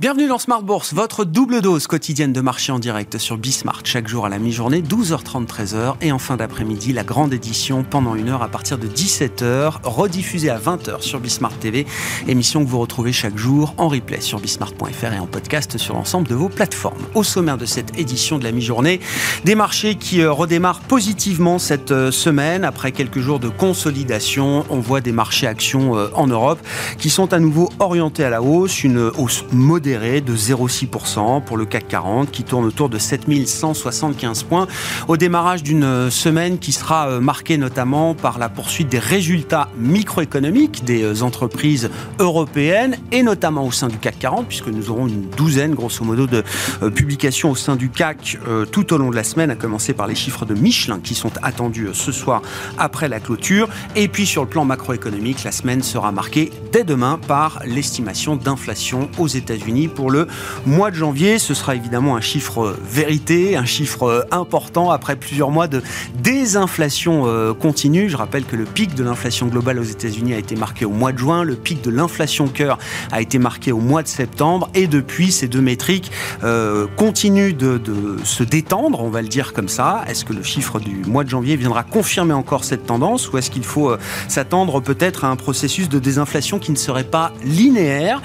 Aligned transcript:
Bienvenue 0.00 0.28
dans 0.28 0.38
Smart 0.38 0.62
Bourse, 0.62 0.94
votre 0.94 1.26
double 1.26 1.60
dose 1.60 1.86
quotidienne 1.86 2.32
de 2.32 2.40
marché 2.40 2.72
en 2.72 2.78
direct 2.78 3.18
sur 3.18 3.36
Bismart, 3.36 3.82
chaque 3.84 4.08
jour 4.08 4.24
à 4.24 4.30
la 4.30 4.38
mi-journée, 4.38 4.80
12h30, 4.80 5.46
13h, 5.46 5.96
et 6.00 6.10
en 6.10 6.18
fin 6.18 6.38
d'après-midi, 6.38 6.94
la 6.94 7.04
grande 7.04 7.34
édition 7.34 7.84
pendant 7.84 8.14
une 8.14 8.30
heure 8.30 8.42
à 8.42 8.48
partir 8.48 8.78
de 8.78 8.86
17h, 8.86 9.82
rediffusée 9.84 10.48
à 10.48 10.58
20h 10.58 11.02
sur 11.02 11.20
Bismart 11.20 11.52
TV, 11.58 11.84
émission 12.26 12.64
que 12.64 12.70
vous 12.70 12.78
retrouvez 12.78 13.12
chaque 13.12 13.36
jour 13.36 13.74
en 13.76 13.88
replay 13.88 14.22
sur 14.22 14.40
bismart.fr 14.40 15.12
et 15.12 15.18
en 15.18 15.26
podcast 15.26 15.76
sur 15.76 15.92
l'ensemble 15.92 16.28
de 16.28 16.34
vos 16.34 16.48
plateformes. 16.48 17.04
Au 17.14 17.22
sommaire 17.22 17.58
de 17.58 17.66
cette 17.66 17.98
édition 17.98 18.38
de 18.38 18.44
la 18.44 18.52
mi-journée, 18.52 19.00
des 19.44 19.54
marchés 19.54 19.96
qui 19.96 20.22
euh, 20.22 20.32
redémarrent 20.32 20.80
positivement 20.80 21.58
cette 21.58 21.90
euh, 21.90 22.10
semaine, 22.10 22.64
après 22.64 22.92
quelques 22.92 23.20
jours 23.20 23.38
de 23.38 23.50
consolidation, 23.50 24.64
on 24.70 24.80
voit 24.80 25.02
des 25.02 25.12
marchés 25.12 25.46
actions 25.46 25.98
euh, 25.98 26.08
en 26.14 26.26
Europe 26.26 26.58
qui 26.96 27.10
sont 27.10 27.34
à 27.34 27.38
nouveau 27.38 27.68
orientés 27.80 28.24
à 28.24 28.30
la 28.30 28.40
hausse, 28.40 28.82
une 28.82 29.10
hausse 29.18 29.44
modérée 29.52 29.89
de 29.90 30.36
0,6% 30.36 31.42
pour 31.42 31.56
le 31.56 31.64
CAC 31.64 31.88
40 31.88 32.30
qui 32.30 32.44
tourne 32.44 32.64
autour 32.64 32.88
de 32.88 32.98
7175 32.98 34.44
points 34.44 34.68
au 35.08 35.16
démarrage 35.16 35.64
d'une 35.64 36.10
semaine 36.10 36.58
qui 36.58 36.70
sera 36.70 37.08
euh, 37.08 37.20
marquée 37.20 37.58
notamment 37.58 38.14
par 38.14 38.38
la 38.38 38.48
poursuite 38.48 38.88
des 38.88 39.00
résultats 39.00 39.68
microéconomiques 39.76 40.84
des 40.84 41.02
euh, 41.02 41.22
entreprises 41.22 41.90
européennes 42.20 42.98
et 43.10 43.24
notamment 43.24 43.66
au 43.66 43.72
sein 43.72 43.88
du 43.88 43.98
CAC 43.98 44.20
40 44.20 44.46
puisque 44.46 44.68
nous 44.68 44.90
aurons 44.90 45.08
une 45.08 45.28
douzaine 45.30 45.74
grosso 45.74 46.04
modo 46.04 46.28
de 46.28 46.44
euh, 46.82 46.90
publications 46.90 47.50
au 47.50 47.56
sein 47.56 47.74
du 47.74 47.90
CAC 47.90 48.38
tout 48.70 48.92
au 48.92 48.98
long 48.98 49.10
de 49.10 49.16
la 49.16 49.24
semaine 49.24 49.50
à 49.50 49.56
commencer 49.56 49.92
par 49.92 50.06
les 50.06 50.14
chiffres 50.14 50.44
de 50.44 50.54
Michelin 50.54 51.00
qui 51.02 51.16
sont 51.16 51.32
attendus 51.42 51.88
ce 51.94 52.12
soir 52.12 52.42
après 52.78 53.08
la 53.08 53.18
clôture. 53.18 53.68
Et 53.96 54.06
puis 54.06 54.26
sur 54.26 54.42
le 54.42 54.48
plan 54.48 54.64
macroéconomique 54.64 55.42
la 55.42 55.52
semaine 55.52 55.82
sera 55.82 56.12
marquée 56.12 56.50
dès 56.72 56.84
demain 56.84 57.18
par 57.26 57.60
l'estimation 57.64 58.36
d'inflation 58.36 59.08
aux 59.18 59.28
États-Unis 59.28 59.79
pour 59.88 60.10
le 60.10 60.26
mois 60.66 60.90
de 60.90 60.96
janvier. 60.96 61.38
Ce 61.38 61.54
sera 61.54 61.74
évidemment 61.74 62.16
un 62.16 62.20
chiffre 62.20 62.76
vérité, 62.84 63.56
un 63.56 63.64
chiffre 63.64 64.26
important 64.30 64.90
après 64.90 65.16
plusieurs 65.16 65.50
mois 65.50 65.68
de 65.68 65.82
désinflation 66.22 67.24
euh, 67.26 67.54
continue. 67.54 68.08
Je 68.08 68.16
rappelle 68.16 68.44
que 68.44 68.56
le 68.56 68.64
pic 68.64 68.94
de 68.94 69.04
l'inflation 69.04 69.46
globale 69.46 69.78
aux 69.78 69.84
États-Unis 69.84 70.34
a 70.34 70.38
été 70.38 70.56
marqué 70.56 70.84
au 70.84 70.90
mois 70.90 71.12
de 71.12 71.18
juin, 71.18 71.44
le 71.44 71.54
pic 71.54 71.82
de 71.82 71.90
l'inflation 71.90 72.48
cœur 72.48 72.78
a 73.12 73.20
été 73.20 73.38
marqué 73.38 73.72
au 73.72 73.78
mois 73.78 74.02
de 74.02 74.08
septembre 74.08 74.70
et 74.74 74.86
depuis 74.86 75.32
ces 75.32 75.48
deux 75.48 75.60
métriques 75.60 76.10
euh, 76.44 76.86
continuent 76.96 77.54
de, 77.56 77.80
se 78.24 78.42
détendre, 78.42 79.02
on 79.02 79.10
va 79.10 79.22
le 79.22 79.28
dire 79.28 79.52
comme 79.52 79.68
ça. 79.68 80.04
Est-ce 80.08 80.24
que 80.24 80.32
le 80.32 80.42
chiffre 80.42 80.80
du 80.80 81.02
mois 81.06 81.24
de 81.24 81.28
janvier 81.28 81.56
viendra 81.56 81.82
confirmer 81.82 82.34
encore 82.34 82.64
cette 82.64 82.86
tendance 82.86 83.30
ou 83.30 83.38
est-ce 83.38 83.50
qu'il 83.50 83.64
faut 83.64 83.90
euh, 83.90 83.98
s'attendre 84.28 84.80
peut-être 84.80 85.24
à 85.24 85.28
un 85.28 85.36
processus 85.36 85.88
de 85.88 85.98
désinflation 85.98 86.58
qui 86.58 86.72
ne 86.72 86.76
serait 86.76 87.04
pas 87.04 87.32
linéaire? 87.44 88.22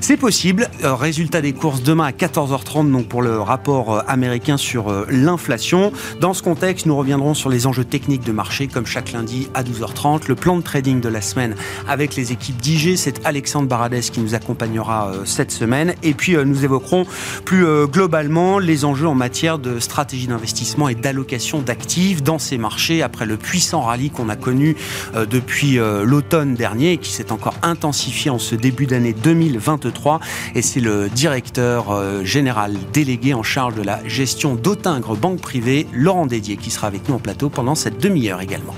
C'est 0.00 0.16
possible 0.16 0.68
résultat 0.94 1.40
des 1.40 1.52
courses 1.52 1.82
demain 1.82 2.04
à 2.04 2.10
14h30 2.10 2.90
donc 2.90 3.08
pour 3.08 3.22
le 3.22 3.40
rapport 3.40 3.94
euh, 3.94 4.00
américain 4.06 4.56
sur 4.56 4.90
euh, 4.90 5.06
l'inflation. 5.10 5.92
Dans 6.20 6.34
ce 6.34 6.42
contexte, 6.42 6.86
nous 6.86 6.96
reviendrons 6.96 7.34
sur 7.34 7.50
les 7.50 7.66
enjeux 7.66 7.84
techniques 7.84 8.24
de 8.24 8.32
marché 8.32 8.66
comme 8.66 8.86
chaque 8.86 9.12
lundi 9.12 9.48
à 9.54 9.62
12h30. 9.62 10.28
Le 10.28 10.34
plan 10.34 10.56
de 10.56 10.62
trading 10.62 11.00
de 11.00 11.08
la 11.08 11.20
semaine 11.20 11.54
avec 11.88 12.16
les 12.16 12.32
équipes 12.32 12.56
d'IG, 12.56 12.96
c'est 12.96 13.24
Alexandre 13.26 13.68
Baradès 13.68 14.00
qui 14.00 14.20
nous 14.20 14.34
accompagnera 14.34 15.08
euh, 15.08 15.24
cette 15.24 15.50
semaine. 15.50 15.94
Et 16.02 16.14
puis 16.14 16.36
nous 16.44 16.64
évoquerons 16.64 17.06
plus 17.44 17.66
globalement 17.86 18.58
les 18.58 18.84
enjeux 18.84 19.06
en 19.06 19.14
matière 19.14 19.58
de 19.58 19.78
stratégie 19.78 20.26
d'investissement 20.26 20.88
et 20.88 20.94
d'allocation 20.94 21.60
d'actifs 21.60 22.22
dans 22.22 22.38
ces 22.38 22.58
marchés 22.58 23.02
après 23.02 23.26
le 23.26 23.36
puissant 23.36 23.82
rallye 23.82 24.10
qu'on 24.10 24.28
a 24.28 24.36
connu 24.36 24.76
depuis 25.14 25.78
l'automne 26.04 26.54
dernier 26.54 26.92
et 26.92 26.98
qui 26.98 27.10
s'est 27.10 27.32
encore 27.32 27.54
intensifié 27.62 28.30
en 28.30 28.38
ce 28.38 28.54
début 28.54 28.86
d'année 28.86 29.12
2023. 29.12 30.20
Et 30.54 30.62
c'est 30.62 30.80
le 30.84 31.08
directeur 31.08 31.90
euh, 31.90 32.24
général 32.24 32.76
délégué 32.92 33.32
en 33.32 33.42
charge 33.42 33.74
de 33.74 33.82
la 33.82 34.06
gestion 34.06 34.54
d'Autingre 34.54 35.16
Banque 35.16 35.40
Privée, 35.40 35.86
Laurent 35.94 36.26
Dédier, 36.26 36.58
qui 36.58 36.70
sera 36.70 36.86
avec 36.86 37.08
nous 37.08 37.14
en 37.14 37.18
plateau 37.18 37.48
pendant 37.48 37.74
cette 37.74 37.98
demi-heure 37.98 38.42
également. 38.42 38.74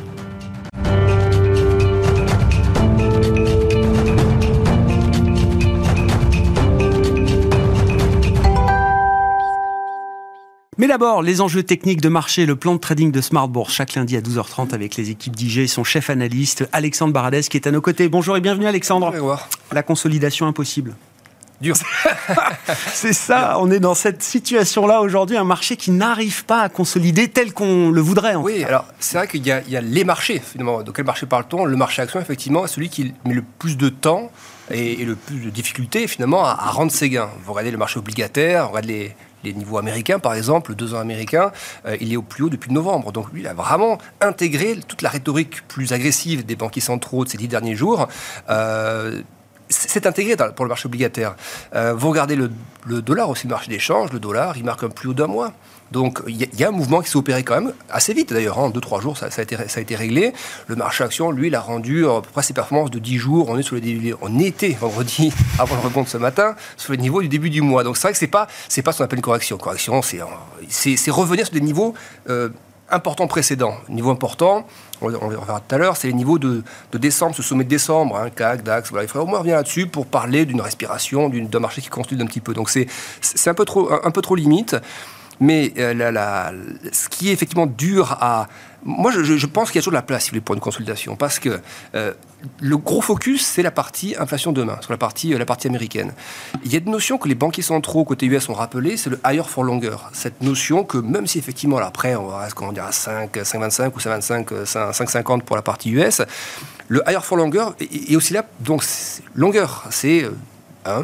Mais 10.79 10.87
d'abord, 10.87 11.23
les 11.23 11.41
enjeux 11.41 11.65
techniques 11.65 12.01
de 12.01 12.09
marché, 12.09 12.47
le 12.47 12.55
plan 12.55 12.75
de 12.75 12.79
trading 12.79 13.11
de 13.11 13.21
Smart 13.21 13.49
Bourse, 13.49 13.73
chaque 13.73 13.95
lundi 13.95 14.17
à 14.17 14.21
12h30 14.21 14.75
avec 14.75 14.95
les 14.97 15.11
équipes 15.11 15.35
d'IG, 15.35 15.67
son 15.67 15.83
chef 15.83 16.11
analyste 16.11 16.69
Alexandre 16.73 17.13
Baradès 17.13 17.43
qui 17.43 17.57
est 17.57 17.67
à 17.67 17.73
nos 17.73 17.81
côtés. 17.81 18.09
Bonjour 18.09 18.37
et 18.37 18.41
bienvenue 18.41 18.67
Alexandre. 18.67 19.13
La 19.73 19.83
consolidation 19.83 20.47
impossible. 20.47 20.95
Dur. 21.61 21.75
c'est 22.93 23.15
ça, 23.15 23.57
on 23.59 23.71
est 23.71 23.81
dans 23.81 23.95
cette 23.95 24.23
situation-là 24.23 25.01
aujourd'hui, 25.01 25.37
un 25.37 25.45
marché 25.45 25.77
qui 25.77 25.91
n'arrive 25.91 26.45
pas 26.45 26.61
à 26.61 26.69
consolider 26.69 27.29
tel 27.29 27.53
qu'on 27.53 27.91
le 27.91 28.01
voudrait. 28.01 28.35
oui, 28.35 28.63
alors 28.65 28.85
c'est 28.99 29.17
vrai 29.17 29.27
qu'il 29.27 29.47
y, 29.47 29.51
a 29.51 29.81
les 29.81 30.05
marchés, 30.05 30.41
finalement. 30.45 30.83
De 30.83 30.91
quel 30.91 31.07
marché 31.07 31.25
parle-t-on? 31.25 31.65
Le 31.65 31.77
marché 31.77 32.03
action, 32.03 32.21
effectivement, 32.21 32.65
est 32.65 32.69
celui 32.69 32.91
qui 32.91 33.15
met 33.25 33.35
le 33.35 33.43
plus 33.59 33.77
de 33.77 33.89
temps 33.89 34.31
et, 34.71 35.05
le 35.05 35.17
plus 35.17 35.39
de 35.39 35.51
difficultés, 35.51 36.07
finalement, 36.09 36.45
à, 36.45 36.55
rendre 36.55 36.93
ses 36.93 37.09
gains. 37.09 37.31
Vous 37.45 37.53
regardez 37.53 37.71
le 37.71 37.79
marché 37.79 37.99
obligataire, 37.99 38.65
vous 38.65 38.71
regardez 38.73 39.15
les, 39.45 39.53
niveaux 39.55 39.79
américains, 39.79 40.19
par 40.19 40.35
exemple, 40.35 40.73
le 40.73 40.75
2 40.75 40.95
ans 40.95 40.99
américain, 40.99 41.53
euh, 41.87 41.97
il 42.01 42.13
est 42.13 42.17
au 42.17 42.23
plus 42.23 42.43
haut 42.43 42.51
depuis 42.51 42.73
novembre. 42.73 43.13
Donc 43.13 43.33
lui, 43.33 43.43
il 43.43 43.47
a 43.47 43.55
vraiment 43.55 43.97
intégré 44.21 44.77
toute 44.89 45.03
la 45.03 45.09
rhétorique 45.09 45.67
plus 45.69 45.93
agressive 45.93 46.45
des 46.45 46.57
banquiers 46.57 46.81
centraux 46.81 47.25
de 47.25 47.31
ces 47.31 47.39
dix 47.39 47.47
derniers 47.47 47.77
jours. 47.77 48.09
Euh, 48.51 49.23
c'est 49.69 50.07
intégré 50.07 50.37
pour 50.55 50.65
le 50.65 50.69
marché 50.69 50.87
obligataire. 50.87 51.35
Euh, 51.75 51.95
vous 51.95 52.11
regardez 52.11 52.37
le, 52.37 52.51
dollar 53.03 53.29
aussi, 53.29 53.47
le 53.47 53.51
marché 53.53 53.71
d'échange, 53.71 54.13
le 54.13 54.21
dollar, 54.21 54.57
il 54.57 54.65
marque 54.65 54.83
un 54.85 54.89
plus 54.89 55.09
haut 55.09 55.15
d'un 55.15 55.27
mois. 55.27 55.53
Donc 55.93 56.21
il 56.27 56.37
y, 56.37 56.65
a 56.65 56.69
un 56.69 56.73
mouvement 56.73 57.01
qui 57.01 57.09
s'est 57.09 57.17
opéré 57.17 57.45
quand 57.45 57.61
même 57.61 57.73
assez 57.91 58.13
vite 58.13 58.33
d'ailleurs, 58.33 58.59
en 58.59 58.71
2-3 58.71 59.01
jours 59.01 59.17
ça, 59.17 59.27
a 59.27 59.43
été, 59.43 59.57
ça 59.57 59.79
a 59.79 59.81
été 59.81 59.95
réglé. 59.95 60.33
Le 60.67 60.75
marché 60.75 61.05
action, 61.05 61.31
lui, 61.31 61.47
il 61.47 61.55
a 61.55 61.61
rendu 61.61 62.05
à 62.07 62.21
peu 62.23 62.31
près 62.33 62.43
ses 62.43 62.55
performances 62.55 62.91
de 62.91 62.99
10 62.99 63.19
jours. 63.19 63.49
On 63.49 63.57
est 63.57 63.63
sur 63.63 63.79
on 64.21 64.39
était 64.41 64.71
vendredi 64.71 65.33
avant 65.61 65.77
le 65.77 65.83
rebond 65.83 66.03
de 66.03 66.09
ce 66.09 66.19
matin 66.19 66.57
sur 66.77 66.93
les 66.93 66.99
niveaux 66.99 67.23
du 67.23 67.29
début 67.29 67.51
du 67.51 67.61
mois. 67.61 67.85
Donc 67.85 67.97
c'est 67.97 68.03
vrai 68.03 68.13
que 68.13 68.19
c'est 68.19 68.27
pas 68.27 68.49
c'est 68.69 68.83
pas 68.83 68.91
ce 68.91 68.99
qu'on 68.99 69.05
appelle 69.05 69.21
une 69.21 69.23
correction. 69.23 69.59
Correction, 69.59 70.03
c'est 70.03 71.11
revenir 71.11 71.47
sur 71.47 71.55
des 71.55 71.61
niveaux 71.61 71.95
euh, 72.29 72.49
importants 72.91 73.27
précédents. 73.27 73.75
Niveau 73.89 74.11
important, 74.11 74.67
on, 75.01 75.09
verra 75.09 75.61
tout 75.61 75.75
à 75.75 75.79
l'heure, 75.79 75.97
c'est 75.97 76.09
les 76.09 76.15
niveaux 76.15 76.39
de, 76.39 76.63
décembre, 76.93 77.35
ce 77.35 77.43
sommet 77.43 77.65
de 77.65 77.69
décembre, 77.69 78.17
hein, 78.17 78.31
CAC, 78.31 78.63
DAX, 78.63 78.91
voilà. 78.91 79.05
il 79.05 79.09
faudrait 79.09 79.27
au 79.27 79.29
moins 79.29 79.39
revenir 79.39 79.57
là-dessus 79.57 79.87
pour 79.87 80.07
parler 80.07 80.45
d'une 80.45 80.61
respiration, 80.61 81.29
d'un 81.29 81.61
marché 81.61 81.83
qui 81.83 81.89
constitue 81.89 82.23
un 82.23 82.27
petit 82.27 82.41
peu. 82.41 82.55
Donc 82.55 82.71
c'est 82.71 82.87
un, 83.47 83.55
peu 83.55 83.65
trop, 83.65 83.93
un, 83.93 84.11
peu 84.11 84.23
trop 84.23 84.35
limite. 84.35 84.77
Mais 85.41 85.73
euh, 85.79 86.53
ce 86.93 87.09
qui 87.09 87.29
est 87.29 87.33
effectivement 87.33 87.67
dur 87.67 88.17
à... 88.21 88.49
Moi, 88.85 89.11
je, 89.11 89.47
pense 89.47 89.71
qu'il 89.71 89.79
y 89.79 89.81
a 89.81 89.83
toujours 89.83 89.93
de 89.93 89.97
la 89.97 90.03
place, 90.03 90.25
si 90.25 90.31
vous 90.31 90.35
voulez, 90.35 90.41
pour 90.41 90.55
une 90.55 90.61
consultation, 90.61 91.17
parce 91.17 91.41
que 91.41 91.61
euh, 91.97 92.13
le 92.61 92.77
gros 92.77 93.01
focus, 93.01 93.45
c'est 93.45 93.63
la 93.63 93.73
partie 93.73 94.15
inflation 94.17 94.53
demain, 94.53 94.79
sur 94.81 94.93
la 94.93 94.97
partie, 94.97 95.35
euh, 95.35 95.39
la 95.39 95.45
partie 95.45 95.67
américaine. 95.67 96.13
Il 96.65 96.73
y 96.73 96.77
a 96.77 96.81
des 96.81 96.91
notions 96.91 97.19
que 97.19 97.27
les 97.27 97.35
banquiers 97.35 97.65
centraux 97.65 98.05
côté 98.05 98.27
US 98.27 98.49
ont 98.49 98.55
rappelées, 98.55 98.97
c'est 98.97 99.11
le 99.11 99.19
higher 99.27 99.43
for 99.49 99.65
longer. 99.65 99.97
Cette 100.13 100.41
notion 100.41 100.85
que 100.85 100.99
même 100.99 101.27
si 101.27 101.39
effectivement, 101.39 101.79
après, 101.79 102.15
on 102.15 102.29
va, 102.29 102.49
qu'on 102.51 102.73
dira 102.73 102.93
5, 102.93 103.37
5,25 103.37 103.93
ou 103.93 103.99
5,25, 103.99 104.93
5,50 104.93 105.43
pour 105.43 105.57
la 105.57 105.63
partie 105.63 105.91
US, 105.91 106.23
le 106.87 107.03
higher 107.09 107.25
for 107.25 107.37
longer 107.37 107.67
est 107.81 108.15
aussi 108.15 108.35
là, 108.35 108.45
donc 108.61 108.85
longueur, 109.35 109.85
c'est 109.91 110.31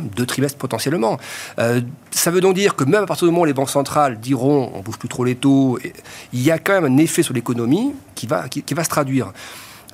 deux 0.01 0.27
trimestres 0.27 0.59
potentiellement. 0.59 1.19
Euh, 1.59 1.81
ça 2.11 2.31
veut 2.31 2.41
donc 2.41 2.55
dire 2.55 2.77
que 2.77 2.85
même 2.85 3.05
à 3.05 3.07
partir 3.07 3.27
du 3.27 3.33
moment 3.33 3.43
où 3.43 3.47
les 3.47 3.53
banques 3.53 3.71
centrales 3.71 4.19
diront 4.21 4.71
on 4.75 4.81
bouge 4.81 4.99
plus 4.99 5.09
trop 5.09 5.25
les 5.25 5.35
taux, 5.35 5.79
il 6.33 6.43
y 6.43 6.51
a 6.51 6.59
quand 6.59 6.81
même 6.81 6.93
un 6.93 6.99
effet 6.99 7.23
sur 7.23 7.35
l'économie 7.35 7.95
qui 8.15 8.27
va, 8.27 8.45
se 8.51 8.89
traduire. 8.89 9.33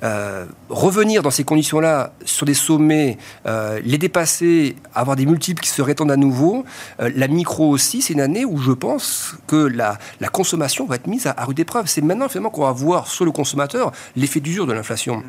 Euh, 0.01 0.45
revenir 0.69 1.21
dans 1.21 1.31
ces 1.31 1.43
conditions-là 1.43 2.13
sur 2.23 2.45
des 2.45 2.53
sommets, 2.53 3.17
euh, 3.45 3.81
les 3.83 3.97
dépasser, 3.97 4.77
avoir 4.95 5.17
des 5.17 5.25
multiples 5.25 5.61
qui 5.61 5.69
se 5.69 5.81
rétendent 5.81 6.11
à 6.11 6.15
nouveau, 6.15 6.63
la 6.99 7.27
micro 7.27 7.69
aussi, 7.69 8.01
c'est 8.01 8.13
une 8.13 8.21
année 8.21 8.45
où 8.45 8.59
je 8.59 8.71
pense 8.71 9.35
que 9.45 9.57
la, 9.57 9.97
la 10.21 10.29
consommation 10.29 10.85
va 10.85 10.95
être 10.95 11.07
mise 11.07 11.27
à, 11.27 11.35
rude 11.43 11.59
épreuve. 11.59 11.87
C'est 11.87 12.01
maintenant 12.01 12.29
finalement 12.29 12.49
qu'on 12.49 12.63
va 12.63 12.71
voir 12.71 13.07
sur 13.07 13.25
le 13.25 13.31
consommateur 13.31 13.91
l'effet 14.15 14.39
d'usure 14.39 14.67
de 14.67 14.73
l'inflation. 14.73 15.21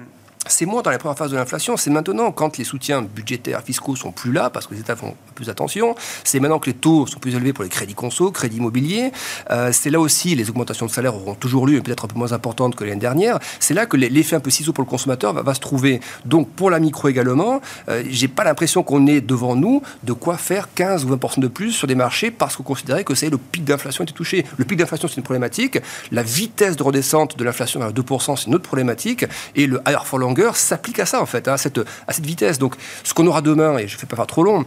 C'est 0.50 0.66
moins 0.66 0.82
dans 0.82 0.90
la 0.90 0.98
première 0.98 1.16
phase 1.16 1.30
de 1.30 1.36
l'inflation, 1.36 1.76
c'est 1.76 1.90
maintenant 1.90 2.32
quand 2.32 2.58
les 2.58 2.64
soutiens 2.64 3.02
budgétaires 3.02 3.62
fiscaux 3.62 3.94
sont 3.94 4.10
plus 4.10 4.32
là, 4.32 4.50
parce 4.50 4.66
que 4.66 4.74
les 4.74 4.80
États 4.80 4.96
font 4.96 5.14
plus 5.36 5.48
attention, 5.48 5.94
c'est 6.24 6.40
maintenant 6.40 6.58
que 6.58 6.68
les 6.68 6.74
taux 6.74 7.06
sont 7.06 7.20
plus 7.20 7.36
élevés 7.36 7.52
pour 7.52 7.62
les 7.62 7.70
crédits 7.70 7.94
conso, 7.94 8.32
crédits 8.32 8.56
immobiliers, 8.56 9.12
euh, 9.52 9.70
c'est 9.72 9.90
là 9.90 10.00
aussi 10.00 10.34
les 10.34 10.50
augmentations 10.50 10.86
de 10.86 10.90
salaire 10.90 11.14
auront 11.14 11.36
toujours 11.36 11.68
lieu, 11.68 11.74
mais 11.74 11.82
peut-être 11.82 12.04
un 12.04 12.08
peu 12.08 12.18
moins 12.18 12.32
importantes 12.32 12.74
que 12.74 12.82
l'année 12.82 13.00
dernière, 13.00 13.38
c'est 13.60 13.74
là 13.74 13.86
que 13.86 13.96
l'effet 13.96 14.34
un 14.34 14.40
peu 14.40 14.50
ciseau 14.50 14.72
pour 14.72 14.82
le 14.82 14.90
consommateur 14.90 15.32
va, 15.32 15.54
se 15.54 15.60
trouver. 15.60 16.00
Donc 16.24 16.48
pour 16.50 16.68
la 16.68 16.80
micro 16.80 17.06
également, 17.06 17.60
euh, 17.88 18.02
j'ai 18.10 18.28
pas 18.28 18.42
l'impression 18.42 18.82
qu'on 18.82 19.06
est 19.06 19.20
devant 19.20 19.54
nous 19.54 19.82
de 20.02 20.12
quoi 20.12 20.36
faire 20.36 20.74
15 20.74 21.04
ou 21.04 21.14
20% 21.14 21.38
de 21.38 21.48
plus 21.48 21.70
sur 21.70 21.86
des 21.86 21.94
marchés 21.94 22.32
parce 22.32 22.56
qu'on 22.56 22.64
considérait 22.64 23.04
que 23.04 23.14
c'est 23.14 23.30
le 23.30 23.38
pic 23.38 23.64
d'inflation 23.64 24.02
était 24.02 24.12
touché. 24.12 24.44
Le 24.56 24.64
pic 24.64 24.76
d'inflation 24.76 25.06
c'est 25.06 25.16
une 25.16 25.22
problématique, 25.22 25.78
la 26.10 26.24
vitesse 26.24 26.74
de 26.74 26.82
redescente 26.82 27.38
de 27.38 27.44
l'inflation 27.44 27.82
à 27.82 27.90
2% 27.90 28.36
c'est 28.36 28.46
une 28.46 28.56
autre 28.56 28.64
problématique, 28.64 29.26
et 29.54 29.68
le 29.68 29.80
higher 29.86 30.04
for 30.04 30.18
longer 30.18 30.39
s'applique 30.52 30.98
à 30.98 31.06
ça, 31.06 31.20
en 31.20 31.26
fait, 31.26 31.48
hein, 31.48 31.54
à, 31.54 31.58
cette, 31.58 31.78
à 31.78 32.12
cette 32.12 32.26
vitesse. 32.26 32.58
Donc, 32.58 32.74
ce 33.04 33.14
qu'on 33.14 33.26
aura 33.26 33.40
demain, 33.40 33.78
et 33.78 33.88
je 33.88 33.94
ne 33.94 33.98
fais 33.98 34.06
pas 34.06 34.16
faire 34.16 34.26
trop 34.26 34.42
long, 34.42 34.64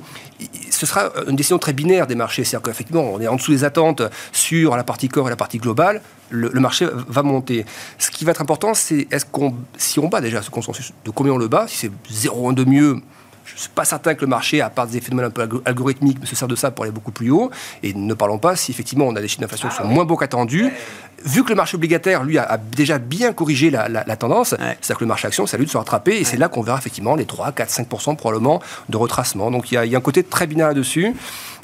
ce 0.70 0.86
sera 0.86 1.12
une 1.28 1.36
décision 1.36 1.60
très 1.60 1.74
binaire 1.74 2.08
des 2.08 2.16
marchés. 2.16 2.44
C'est-à-dire 2.44 2.64
qu'effectivement, 2.64 3.04
on 3.04 3.20
est 3.20 3.28
en 3.28 3.36
dessous 3.36 3.52
des 3.52 3.64
attentes 3.64 4.02
sur 4.32 4.76
la 4.76 4.84
partie 4.84 5.10
corps 5.10 5.28
et 5.28 5.30
la 5.30 5.36
partie 5.36 5.58
globale. 5.58 6.02
Le, 6.30 6.50
marché 6.60 6.88
va 7.08 7.22
monter. 7.22 7.66
Ce 8.00 8.10
qui 8.10 8.26
va 8.26 8.32
être 8.32 8.42
important, 8.42 8.74
c'est 8.74 9.08
est-ce 9.12 9.26
qu'on, 9.26 9.56
si 9.78 10.00
on 10.00 10.08
bat 10.08 10.20
déjà 10.20 10.42
ce 10.42 10.50
consensus, 10.50 10.94
de 11.06 11.12
combien 11.12 11.34
on 11.34 11.38
le 11.38 11.48
bat, 11.48 11.68
si 11.68 11.78
c'est 11.78 11.92
0,1 12.28 12.54
de 12.56 12.64
mieux, 12.64 13.02
je 13.46 13.56
ne 13.56 13.60
suis 13.60 13.70
pas 13.70 13.86
certain 13.86 14.16
que 14.16 14.22
le 14.22 14.28
marché, 14.28 14.62
à 14.62 14.70
part 14.70 14.88
des 14.88 15.02
phénomènes 15.02 15.28
un 15.28 15.30
peu 15.30 15.48
algorithmiques, 15.66 16.18
se 16.26 16.36
sert 16.36 16.48
de 16.48 16.56
ça 16.56 16.72
pour 16.72 16.84
aller 16.84 16.92
beaucoup 16.92 17.12
plus 17.12 17.30
haut. 17.30 17.52
Et 17.82 17.94
ne 17.94 18.14
parlons 18.14 18.38
pas 18.38 18.56
si 18.56 18.72
effectivement 18.72 19.06
on 19.06 19.16
a 19.16 19.22
des 19.22 19.28
chiffres 19.28 19.42
d'inflation 19.42 19.70
qui 19.70 19.76
sont 19.76 19.86
moins 19.86 20.06
beaux 20.06 20.18
qu'attendus. 20.18 20.72
Vu 21.26 21.44
que 21.44 21.50
le 21.50 21.56
marché 21.56 21.76
obligataire, 21.76 22.24
lui, 22.24 22.38
a, 22.38 22.58
déjà 22.58 22.98
bien 22.98 23.34
corrigé 23.34 23.70
la, 23.70 24.16
tendance, 24.16 24.50
c'est-à-dire 24.50 24.98
que 24.98 25.04
le 25.04 25.08
marché 25.08 25.28
action, 25.28 25.46
ça 25.48 25.58
lui 25.58 25.66
de 25.66 25.72
se 25.72 25.78
rattraper. 25.78 26.18
Et 26.18 26.24
c'est 26.24 26.38
là 26.38 26.50
qu'on 26.50 26.62
verra 26.62 26.78
effectivement 26.78 27.16
les 27.16 27.26
3, 27.26 27.52
4, 27.52 27.70
5% 27.70 28.16
probablement 28.16 28.62
de 28.90 28.98
retracement. 28.98 29.52
Donc 29.52 29.72
il 29.72 29.76
y, 29.76 29.96
a, 29.96 29.98
un 29.98 30.02
côté 30.02 30.24
très 30.24 30.48
binaire 30.48 30.68
là-dessus. 30.68 31.16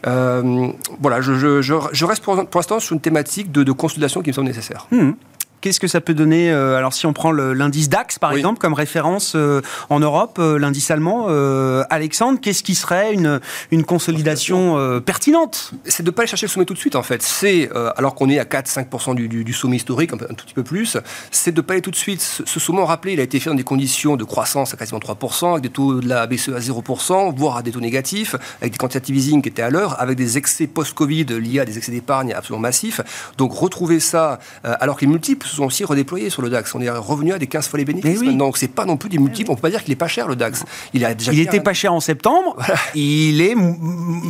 Euh, 0.07 0.69
voilà, 1.01 1.21
je, 1.21 2.05
reste 2.05 2.23
pour, 2.23 2.35
l'instant 2.55 2.79
sur 2.79 2.93
une 2.93 3.01
thématique 3.01 3.51
de, 3.51 3.71
consolidation 3.71 4.21
qui 4.21 4.29
me 4.29 4.33
semble 4.33 4.47
nécessaire. 4.47 4.87
Mmh. 4.91 5.11
Qu'est-ce 5.61 5.79
que 5.81 5.87
ça 5.87 5.99
peut 5.99 6.13
donner 6.13 6.51
euh, 6.51 6.77
Alors, 6.77 6.93
si 6.93 7.05
on 7.05 7.11
prend 7.11 7.31
l'indice 7.31 7.89
DAX, 7.89 8.17
par 8.17 8.31
exemple, 8.31 8.59
comme 8.59 8.73
référence 8.73 9.33
euh, 9.35 9.61
en 9.89 9.99
Europe, 9.99 10.37
euh, 10.39 10.57
l'indice 10.57 10.89
allemand, 10.89 11.27
Alexandre, 11.89 12.39
qu'est-ce 12.41 12.63
qui 12.63 12.75
serait 12.75 13.13
une, 13.13 13.39
une 13.71 13.83
consolidation 13.83 14.99
pertinente? 15.01 15.71
C'est 15.85 16.03
de 16.03 16.09
ne 16.09 16.11
pas 16.11 16.21
aller 16.21 16.29
chercher 16.29 16.45
le 16.45 16.51
sommet 16.51 16.65
tout 16.65 16.73
de 16.73 16.79
suite, 16.79 16.95
en 16.95 17.03
fait. 17.03 17.21
C'est, 17.21 17.69
alors 17.97 18.15
qu'on 18.15 18.29
est 18.29 18.39
à 18.39 18.43
4-5% 18.43 19.15
du, 19.15 19.27
du, 19.27 19.53
sommet 19.53 19.77
historique, 19.77 20.13
un, 20.13 20.17
tout 20.17 20.45
petit 20.45 20.53
peu 20.53 20.63
plus, 20.63 20.97
c'est 21.31 21.51
de 21.51 21.57
ne 21.57 21.61
pas 21.61 21.73
aller 21.73 21.81
tout 21.81 21.91
de 21.91 21.95
suite. 21.95 22.21
Ce, 22.21 22.59
sommet, 22.59 22.83
rappelé, 22.83 23.13
il 23.13 23.19
a 23.19 23.23
été 23.23 23.39
fait 23.39 23.49
dans 23.49 23.55
des 23.55 23.63
conditions 23.63 24.15
de 24.15 24.23
croissance 24.23 24.73
à 24.73 24.77
quasiment 24.77 24.99
3%, 24.99 25.51
avec 25.51 25.63
des 25.63 25.69
taux 25.69 25.99
de 25.99 26.07
la 26.07 26.27
BCE 26.27 26.49
à 26.49 26.59
0%, 26.59 27.35
voire 27.35 27.57
à 27.57 27.61
des 27.61 27.71
taux 27.71 27.81
négatifs, 27.81 28.35
avec 28.61 28.73
des 28.73 28.77
quantitative 28.77 29.15
easing 29.17 29.41
qui 29.41 29.49
étaient 29.49 29.61
à 29.61 29.69
l'heure, 29.69 29.99
avec 30.01 30.17
des 30.17 30.37
excès 30.37 30.67
post-Covid 30.67 31.25
liés 31.25 31.59
à 31.59 31.65
des 31.65 31.77
excès 31.77 31.91
d'épargne 31.91 32.33
absolument 32.33 32.61
massifs. 32.61 33.01
Donc, 33.37 33.53
retrouver 33.53 33.99
ça, 33.99 34.39
alors 34.63 34.95
que 34.95 35.01
les 35.01 35.11
multiples 35.11 35.48
se 35.49 35.55
sont 35.55 35.65
aussi 35.65 35.83
redéployés 35.83 36.29
sur 36.29 36.41
le 36.41 36.49
DAX. 36.49 36.73
On 36.75 36.81
est 36.81 36.89
revenu 36.89 37.33
à 37.33 37.39
des 37.39 37.47
15 37.47 37.67
fois 37.67 37.79
les 37.79 37.85
bénéfices 37.85 38.19
oui. 38.19 38.35
Donc, 38.35 38.57
c'est 38.57 38.67
pas 38.67 38.85
non 38.85 38.97
plus 38.97 39.09
des 39.09 39.17
multiples. 39.17 39.51
On 39.51 39.55
peut 39.55 39.61
pas 39.61 39.69
dire 39.69 39.83
qu'il 39.83 39.93
est 39.93 39.97
pas 39.97 40.07
cher 40.07 40.27
le 40.27 40.35
DAX. 40.35 40.63
Il 40.93 41.05
a 41.05 41.13
déjà. 41.13 41.31
Il 41.31 41.39
était 41.39 41.59
pas 41.59 41.73
cher 41.73 41.93
en 41.93 41.99
septembre. 41.99 42.55
Il 42.95 43.41
est. 43.41 43.55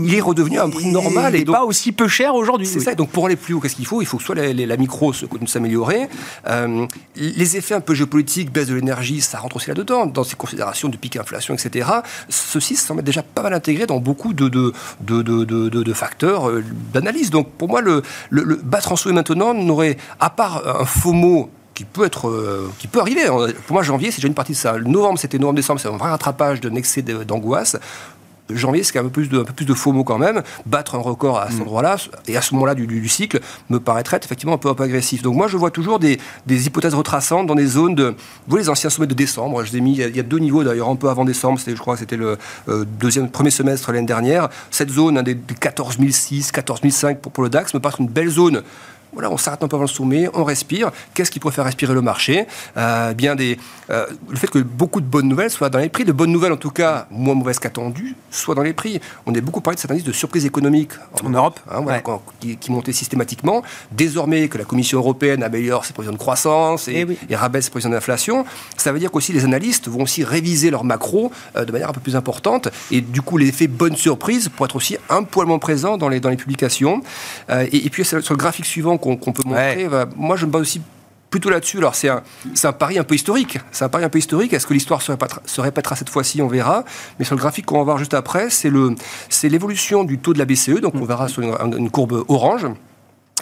Il 0.04 0.14
est 0.14 0.22
redevenu 0.22 0.60
à 0.60 0.64
un 0.64 0.70
prix 0.70 0.88
normal. 0.88 1.36
et 1.36 1.46
pas 1.46 1.64
aussi 1.64 1.92
peu 1.92 2.08
cher 2.08 2.36
aujourd'hui. 2.36 2.68
C'est 2.68 2.80
ça. 2.80 2.96
Donc 2.96 3.10
pour 3.10 3.26
aller 3.26 3.36
plus 3.36 3.54
haut, 3.54 3.60
qu'est-ce 3.60 3.76
qu'il 3.76 3.86
faut? 3.86 4.02
Il 4.02 4.06
faut 4.06 4.18
que 4.18 4.24
soit 4.24 4.36
la, 4.36 4.78
micro 4.78 5.14
s'améliorer. 5.50 6.08
Euh, 6.48 6.86
les 7.16 7.58
effets 7.58 7.76
un 7.76 7.82
peu 7.82 7.94
géopolitiques, 7.94 8.52
baisse 8.52 8.68
de 8.68 8.76
l'énergie, 8.76 9.22
ça 9.22 9.40
rentre 9.40 9.58
aussi 9.58 9.68
là-dedans, 9.68 10.06
dans 10.06 10.24
ces 10.24 10.36
considérations 10.36 10.90
de 10.90 10.98
pic 10.98 11.18
inflation, 11.18 11.54
etc. 11.54 11.90
Ceci 12.30 12.78
met 12.94 13.02
déjà 13.02 13.24
pas 13.24 13.42
mal 13.42 13.54
intégré 13.54 13.86
dans 13.86 14.00
beaucoup 14.00 14.34
de, 14.34 14.48
de, 14.48 14.74
de, 15.02 15.24
de 15.70 15.94
facteurs 15.94 16.50
euh, 16.50 16.64
d'analyse. 16.94 17.30
Donc 17.30 17.52
pour 17.52 17.68
moi, 17.68 17.82
le, 17.82 18.02
le, 18.30 18.56
battre 18.56 18.92
en 18.92 18.96
souhait 18.96 19.14
maintenant 19.14 19.54
n'aurait, 19.54 19.98
à 20.20 20.30
part 20.30 20.82
un 20.82 20.86
faux 20.86 21.09
mot 21.14 21.50
qui 21.74 21.86
peut 21.86 22.06
être, 22.06 22.28
euh, 22.28 22.70
qui 22.78 22.88
peut 22.88 23.00
arriver. 23.00 23.26
Pour 23.28 23.74
moi, 23.74 23.84
janvier, 23.84 24.12
c'est 24.12 24.18
déjà 24.18 24.28
une 24.28 24.34
partie 24.34 24.52
de 24.52 24.58
ça. 24.58 24.78
novembre, 24.80 25.18
c'était 25.18 25.38
novembre-décembre, 25.38 25.80
c'est 25.80 25.88
un 25.88 25.96
vrai 25.96 26.10
rattrapage 26.10 26.60
d'un 26.60 26.76
excès 26.76 27.02
d'angoisse. 27.02 27.78
Janvier, 28.50 28.84
c'est 28.84 28.98
un 28.98 29.04
peu 29.04 29.10
plus 29.10 29.30
de, 29.30 29.40
un 29.40 29.44
peu 29.44 29.54
plus 29.54 29.66
de 29.66 29.74
faux 29.74 29.92
mots 29.92 30.04
quand 30.04 30.18
même. 30.18 30.42
Battre 30.66 30.96
un 30.96 31.00
record 31.00 31.40
à 31.40 31.50
cet 31.50 31.60
mm. 31.60 31.62
endroit-là 31.62 31.96
et 32.28 32.36
à 32.36 32.42
ce 32.42 32.54
moment-là 32.56 32.76
du, 32.76 33.08
cycle 33.08 33.40
me 33.70 33.80
paraîtrait 33.80 34.20
effectivement 34.24 34.56
un 34.56 34.58
peu, 34.58 34.70
un 34.70 34.74
peu 34.74 34.84
agressif. 34.84 35.22
Donc 35.22 35.36
moi, 35.36 35.48
je 35.48 35.56
vois 35.56 35.72
toujours 35.72 36.00
des, 36.00 36.20
des, 36.48 36.68
hypothèses 36.68 36.96
retraçantes 36.96 37.48
dans 37.48 37.56
des 37.56 37.68
zones 37.68 37.96
de, 37.96 38.10
vous 38.10 38.16
voyez, 38.48 38.64
les 38.64 38.70
anciens 38.70 38.90
sommets 38.90 39.08
de 39.08 39.14
décembre. 39.14 39.64
Je 39.64 39.72
les 39.72 39.78
ai 39.78 39.82
mis, 39.82 39.96
il 39.96 40.16
y 40.16 40.20
a 40.20 40.24
deux 40.24 40.40
niveaux 40.40 40.64
d'ailleurs, 40.64 40.90
un 40.90 40.96
peu 40.96 41.10
avant 41.10 41.26
décembre. 41.26 41.60
C'était, 41.60 41.76
je 41.76 41.80
crois, 41.80 41.94
que 41.94 42.00
c'était 42.00 42.18
le 42.18 42.38
euh, 42.68 42.86
deuxième, 43.00 43.30
premier 43.30 43.52
semestre 43.52 43.92
l'année 43.92 44.06
dernière. 44.06 44.50
Cette 44.72 44.90
zone, 44.90 45.22
des, 45.22 45.38
14 45.38 45.98
006, 45.98 46.52
14 46.52 46.82
005 46.90 47.20
pour, 47.20 47.32
pour 47.32 47.44
le 47.44 47.50
DAX, 47.50 47.74
me 47.74 47.80
paraît 47.80 47.96
une 48.00 48.08
belle 48.08 48.30
zone 48.30 48.64
voilà, 49.14 49.32
on 49.32 49.38
s'arrête 49.38 49.64
un 49.64 49.68
peu 49.68 49.76
avant 49.76 49.86
le 49.86 49.90
sommet, 49.90 50.30
on 50.34 50.44
respire. 50.44 50.92
Qu'est-ce 51.14 51.32
qui 51.32 51.40
pourrait 51.40 51.54
faire 51.54 51.66
respirer 51.66 51.94
le 51.94 52.02
marché 52.02 52.46
euh, 52.78 53.14
Bien 53.14 53.36
des, 53.36 53.58
euh, 53.90 54.06
le 54.30 54.38
fait 54.38 54.50
que 54.50 54.60
beaucoup 54.60 55.02
de 55.02 55.06
bonnes 55.06 55.28
nouvelles 55.28 55.50
soient 55.50 55.70
dans 55.70 55.80
les 55.80 55.90
prix, 55.90 56.06
de 56.06 56.12
bonnes 56.12 56.32
nouvelles 56.32 56.52
en 56.52 56.58
tout 56.58 56.70
cas 56.70 57.08
moins 57.10 57.34
mauvaises 57.34 57.60
qu'attendues, 57.60 58.16
soient 58.30 58.56
dans 58.56 58.62
les 58.62 58.74
prix. 58.74 59.02
On 59.26 59.34
a 59.34 59.42
beaucoup 59.42 59.62
parlé 59.62 59.76
de 59.76 59.82
cette 59.82 59.90
indice 59.90 60.04
de 60.04 60.12
surprise 60.12 60.46
économique 60.46 60.92
en, 61.24 61.30
Europe, 61.30 61.60
hein, 61.72 61.84
qui, 62.40 62.72
montait 62.72 62.94
systématiquement. 62.94 63.64
Désormais 63.92 64.48
que 64.48 64.58
la 64.58 64.64
Commission 64.64 65.00
européenne 65.00 65.42
améliore 65.42 65.86
ses 65.86 65.94
prévisions 65.94 66.14
de 66.14 66.20
croissance 66.20 66.88
et, 66.88 67.08
eh 67.30 67.36
rabaisse 67.36 67.66
ses 67.66 67.72
prévisions 67.72 67.90
d'inflation, 67.90 68.46
ça 68.78 68.92
veut 68.92 69.00
dire 69.00 69.10
qu'aussi 69.10 69.34
les 69.34 69.44
analystes 69.44 69.88
vont 69.88 70.04
aussi 70.04 70.24
réviser 70.24 70.70
leur 70.70 70.84
macro 70.84 71.32
euh, 71.56 71.66
de 71.66 71.72
manière 71.72 71.90
un 71.90 71.94
peu 71.94 72.02
plus 72.02 72.16
importante 72.16 72.70
et 72.92 73.02
du 73.02 73.22
coup 73.22 73.38
l'effet 73.38 73.68
bonne 73.68 73.96
surprise 73.96 74.50
pour 74.50 74.66
être 74.66 74.76
aussi 74.76 74.98
un 75.10 75.24
poil 75.24 75.48
moins 75.48 75.60
présent 75.60 75.98
dans 75.98 76.10
les, 76.10 76.20
dans 76.20 76.30
les 76.30 76.38
publications. 76.38 77.02
Et, 77.50 77.86
et, 77.86 77.90
puis 77.90 78.06
sur 78.06 78.18
le 78.18 78.36
graphique 78.36 78.66
suivant 78.66 78.98
qu'on 79.00 79.09
peut 79.18 79.44
montrer. 79.46 79.88
moi, 80.16 80.36
je 80.36 80.46
me 80.46 80.52
base 80.52 80.62
aussi 80.62 80.82
plutôt 81.30 81.50
là-dessus. 81.50 81.78
Alors, 81.78 81.96
c'est 81.96 82.10
un, 82.10 82.24
un, 82.64 82.72
pari 82.74 82.98
un 82.98 83.04
peu 83.04 83.16
historique. 83.16 83.60
C'est 83.72 83.86
un 83.86 83.90
pari 83.90 84.04
un 84.04 84.10
peu 84.10 84.20
historique. 84.20 84.54
Est-ce 84.54 84.68
que 84.68 84.74
l'histoire 84.74 85.02
se, 85.02 85.12
se, 85.46 85.62
répétera 85.62 85.96
cette 85.96 86.10
fois-ci? 86.10 86.42
On 86.42 86.48
verra. 86.48 86.84
Mais 87.18 87.26
sur 87.26 87.36
le 87.36 87.40
graphique 87.40 87.66
qu'on 87.66 87.78
va 87.78 87.84
voir 87.84 87.98
juste 87.98 88.14
après, 88.14 88.50
c'est 88.50 88.70
l'évolution 89.50 90.04
du 90.04 90.20
taux 90.20 90.34
de 90.34 90.40
la 90.40 90.46
BCE. 90.46 90.82
Donc, 90.82 90.96
on 90.96 91.06
verra 91.06 91.28
sur 91.28 91.42
une, 91.42 91.90
courbe 91.90 92.24
orange 92.28 92.68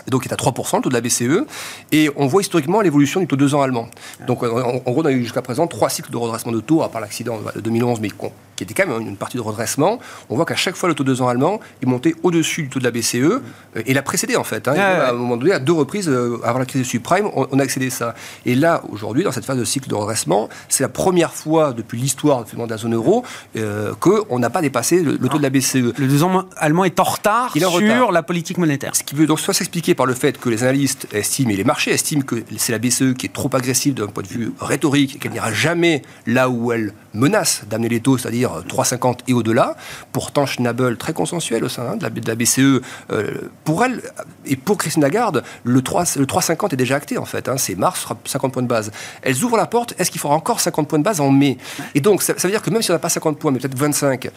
donc 0.10 0.22
qui 0.22 0.30
est 0.30 0.34
à 0.34 0.38
3%, 0.38 0.78
le 0.78 0.82
taux 0.84 0.90
de 0.90 0.94
la 0.94 1.02
BCE, 1.02 1.46
et 1.92 2.10
on 2.16 2.28
voit 2.28 2.42
historiquement 2.42 2.80
l'évolution 2.80 3.20
du 3.20 3.28
taux 3.28 3.36
de 3.36 3.42
2 3.42 3.56
ans 3.56 3.62
allemand. 3.62 3.90
Donc 4.26 4.42
en, 4.42 4.78
gros, 4.78 5.02
on 5.02 5.06
a 5.06 5.12
eu 5.12 5.24
jusqu'à 5.24 5.42
présent 5.42 5.68
trois 5.68 5.90
cycles 5.90 6.12
de 6.12 6.18
redressement 6.18 6.54
de 6.54 6.62
taux, 6.62 6.82
à 6.82 6.90
part 6.90 7.02
l'accident 7.02 7.42
de 7.54 7.60
2011, 7.60 8.00
mais 8.00 8.10
qui 8.58 8.64
était 8.64 8.74
quand 8.74 8.88
même 8.88 9.08
une 9.08 9.16
partie 9.16 9.38
de 9.38 9.42
redressement, 9.42 10.00
on 10.30 10.36
voit 10.36 10.46
qu'à 10.46 10.56
chaque 10.56 10.76
fois 10.76 10.90
le 10.90 10.96
taux 10.96 11.04
de 11.04 11.14
2 11.14 11.22
ans 11.22 11.30
allemand 11.30 11.62
est 11.82 11.86
monté 11.86 12.16
au-dessus 12.24 12.64
du 12.64 12.70
taux 12.70 12.80
de 12.80 12.84
la 12.84 12.92
BCE 12.92 13.16
euh, 13.16 13.42
et 13.86 13.94
l'a 13.94 14.02
précédé 14.02 14.36
en 14.36 14.44
fait. 14.44 14.68
Hein. 14.68 14.74
À 14.74 15.10
un 15.10 15.14
moment 15.14 15.38
donné, 15.38 15.54
à 15.54 15.60
deux 15.60 15.74
reprises 15.74 16.10
euh, 16.10 16.40
avant 16.44 16.60
la 16.60 16.66
crise 16.66 16.82
du 16.82 16.88
subprime, 16.88 17.30
on, 17.36 17.60
a 17.60 17.64
accédé 17.64 17.88
à 17.88 17.92
ça. 17.92 18.16
Et 18.46 18.56
là, 18.56 18.82
aujourd'hui, 18.90 19.24
dans 19.24 19.32
cette 19.32 19.46
phase 19.46 19.58
de 19.58 19.64
cycle 19.64 19.88
de 19.88 19.96
redressement, 19.96 20.50
c'est 20.70 20.84
la 20.84 20.90
première 20.90 21.34
fois 21.34 21.72
depuis 21.72 22.00
l'histoire 22.00 22.44
de 22.44 22.70
la 22.70 22.78
zone 22.78 22.96
euro 22.96 23.24
euh, 23.56 23.94
qu'on 24.00 24.40
n'a 24.40 24.50
pas 24.50 24.62
dépassé 24.62 25.02
le, 25.02 25.18
taux 25.18 25.38
de 25.38 25.44
la 25.44 25.50
BCE. 25.50 25.94
Le 25.98 26.08
2 26.08 26.24
ans 26.24 26.46
allemand 26.58 26.84
est 26.84 27.00
en 27.00 27.04
retard 27.04 27.54
sur 27.54 28.12
la 28.12 28.24
politique 28.24 28.58
monétaire. 28.58 28.96
Ce 28.96 29.04
qui 29.04 29.16
veut 29.16 29.28
donc 29.28 29.40
soit 29.40 29.54
s'expliquer 29.54 29.94
par 29.94 30.08
le 30.08 30.14
fait 30.14 30.40
que 30.40 30.50
les 30.50 30.64
analystes 30.64 31.08
estiment 31.14 31.52
et 31.52 31.56
les 31.56 31.64
marchés 31.64 31.92
estiment 31.92 32.24
que 32.24 32.44
c'est 32.58 32.72
la 32.72 32.80
BCE 32.80 33.14
qui 33.18 33.28
est 33.28 33.34
trop 33.34 33.50
agressive 33.54 33.94
d'un 33.94 34.08
point 34.08 34.24
de 34.24 34.28
vue 34.28 34.52
rhétorique 34.60 35.16
et 35.16 35.20
qu'elle 35.20 35.32
n'ira 35.32 35.52
jamais 35.52 36.02
là 36.26 36.50
où 36.50 36.72
elle 36.72 36.94
menace 37.18 37.64
d'amener 37.70 37.90
les 37.90 38.00
taux, 38.00 38.18
c'est-à-dire 38.18 38.64
3,50 38.68 39.20
et 39.28 39.34
au-delà. 39.34 39.76
Pourtant, 40.12 40.46
Schnabel, 40.46 40.98
très 40.98 41.14
consensuel 41.14 41.64
au 41.64 41.70
sein 41.70 41.96
de, 41.96 42.28
la, 42.28 42.36
BCE, 42.36 42.60
euh, 42.60 43.50
pour 43.64 43.84
elle 43.84 44.02
et 44.46 44.56
pour 44.56 44.78
Christine 44.78 45.02
Lagarde, 45.02 45.44
le 45.64 45.82
3,50 45.82 46.74
est 46.74 46.78
déjà 46.78 46.96
acté 46.96 47.18
en 47.18 47.26
fait. 47.26 47.50
Hein. 47.50 47.58
c'est 47.58 47.76
mars, 47.76 48.08
50 48.26 48.54
points 48.54 48.64
de 48.64 48.68
base. 48.68 48.92
Elles 49.22 49.44
ouvrent 49.44 49.58
la 49.58 49.66
porte, 49.66 49.94
est-ce 49.98 50.12
qu'il 50.12 50.22
faudra 50.22 50.36
encore 50.36 50.60
50 50.60 50.88
points 50.88 51.00
de 51.00 51.04
base 51.04 51.20
en 51.20 51.32
mai? 51.32 51.58
Et 51.96 52.02
donc, 52.02 52.22
ça, 52.22 52.34
veut 52.34 52.50
dire 52.50 52.62
que 52.62 52.70
même 52.70 52.82
si 52.82 52.92
on 52.92 52.94
n'a 52.94 53.00
pas 53.00 53.10
50 53.10 53.40
points, 53.40 53.52
mais 53.52 53.60
peut-être 53.60 53.78
25, 53.78 54.30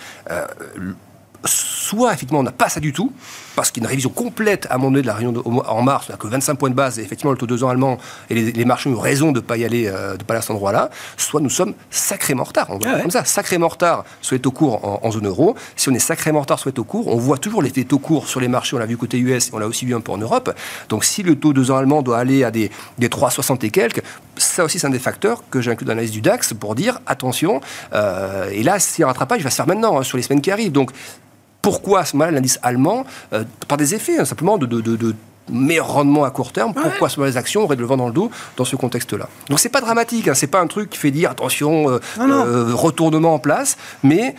soit 1.44 2.12
effectivement 2.12 2.40
on 2.40 2.44
n'a 2.44 2.52
pas 2.52 2.68
ça 2.68 2.80
du 2.80 2.92
tout, 2.92 3.12
parce 3.56 3.70
qu'il 3.70 3.82
y 3.82 3.84
a 3.84 3.88
une 3.88 3.90
révision 3.90 4.10
complète 4.10 4.66
à 4.70 4.78
moment 4.78 4.90
donné 4.90 5.02
de 5.02 5.06
la 5.06 5.14
réunion 5.14 5.42
en 5.46 5.82
mars, 5.82 6.10
que 6.18 6.26
25 6.26 6.54
points 6.54 6.70
de 6.70 6.74
base, 6.74 6.98
et 6.98 7.02
effectivement 7.02 7.32
le 7.32 7.38
taux 7.38 7.46
de 7.46 7.56
2 7.56 7.64
ans 7.64 7.68
allemand, 7.68 7.98
et 8.28 8.34
les, 8.34 8.64
marchés 8.64 8.90
ont 8.90 8.98
raison 8.98 9.32
de 9.32 9.40
ne 9.40 9.44
pas 9.44 9.56
y 9.56 9.64
aller, 9.64 9.86
euh, 9.86 10.16
de 10.16 10.24
pas 10.24 10.34
aller 10.34 10.38
à 10.38 10.42
cet 10.42 10.52
endroit-là, 10.52 10.90
soit 11.16 11.40
nous 11.40 11.50
sommes 11.50 11.74
sacrément 11.90 12.42
en 12.42 12.46
retard. 12.46 12.66
On 12.70 12.78
voit 12.78 12.92
ah 12.96 13.00
comme 13.00 13.10
ça, 13.10 13.24
sacrément 13.24 13.66
en 13.66 13.70
retard 13.70 14.04
sur 14.20 14.34
les 14.34 14.40
taux 14.40 14.50
courts 14.50 15.00
en, 15.04 15.10
zone 15.10 15.26
euro. 15.26 15.56
Si 15.76 15.88
on 15.88 15.94
est 15.94 15.98
sacrément 15.98 16.38
en 16.38 16.42
retard 16.42 16.58
sur 16.58 16.68
les 16.68 16.74
taux 16.74 16.84
courts, 16.84 17.08
on 17.08 17.16
voit 17.16 17.38
toujours 17.38 17.62
l'effet 17.62 17.84
taux 17.84 17.98
courts 17.98 18.28
sur 18.28 18.40
les 18.40 18.48
marchés, 18.48 18.76
on 18.76 18.78
l'a 18.78 18.86
vu 18.86 18.96
côté 18.96 19.18
US, 19.18 19.50
on 19.52 19.58
l'a 19.58 19.66
aussi 19.66 19.84
vu 19.84 19.94
un 19.94 20.00
peu 20.00 20.12
en 20.12 20.18
Europe. 20.18 20.54
Donc 20.88 21.04
si 21.04 21.22
le 21.22 21.36
taux 21.36 21.52
de 21.52 21.60
2 21.60 21.70
ans 21.70 21.76
allemand 21.76 22.02
doit 22.02 22.18
aller 22.18 22.44
à 22.44 22.50
des, 22.50 22.70
des 22.98 23.08
3,60 23.08 23.64
et 23.64 23.70
quelques, 23.70 24.02
ça 24.36 24.64
aussi 24.64 24.78
c'est 24.78 24.86
un 24.86 24.90
des 24.90 24.98
facteurs 24.98 25.42
que 25.50 25.60
j'inclus 25.60 25.84
dans 25.84 25.92
l'analyse 25.92 26.12
du 26.12 26.20
DAX 26.20 26.54
pour 26.54 26.74
dire 26.74 27.00
attention, 27.06 27.60
euh, 27.92 28.48
et 28.50 28.62
là, 28.62 28.78
si 28.78 29.02
un 29.02 29.06
rattrapage, 29.06 29.40
il 29.40 29.44
va 29.44 29.50
se 29.50 29.56
faire 29.56 29.66
maintenant, 29.66 29.98
hein, 29.98 30.02
sur 30.02 30.16
les 30.16 30.22
semaines 30.22 30.40
qui 30.40 30.50
arrivent. 30.50 30.72
Donc 30.72 30.90
pourquoi 31.62 32.00
à 32.00 32.04
ce 32.04 32.16
moment-là 32.16 32.32
l'indice 32.32 32.58
allemand, 32.62 33.04
euh, 33.32 33.44
par 33.68 33.78
des 33.78 33.94
effets 33.94 34.18
hein, 34.18 34.24
simplement 34.24 34.58
de, 34.58 34.66
de, 34.66 35.14
meilleur 35.52 35.94
rendement 35.94 36.22
à 36.22 36.30
court 36.30 36.52
terme, 36.52 36.72
pourquoi 36.74 37.08
ce 37.08 37.18
moment 37.18 37.28
les 37.28 37.36
actions 37.36 37.64
auraient 37.64 37.74
le 37.74 37.84
vent 37.84 37.96
dans 37.96 38.06
le 38.06 38.12
dos 38.12 38.30
dans 38.56 38.64
ce 38.64 38.76
contexte-là. 38.76 39.28
Donc 39.48 39.58
c'est 39.58 39.68
pas 39.68 39.80
dramatique, 39.80 40.28
hein, 40.28 40.34
c'est 40.34 40.46
pas 40.46 40.60
un 40.60 40.68
truc 40.68 40.90
qui 40.90 40.98
fait 40.98 41.10
dire 41.10 41.28
attention, 41.28 41.90
euh, 41.90 41.98
euh, 42.20 42.72
retournement 42.72 43.34
en 43.34 43.40
place, 43.40 43.76
mais 44.04 44.36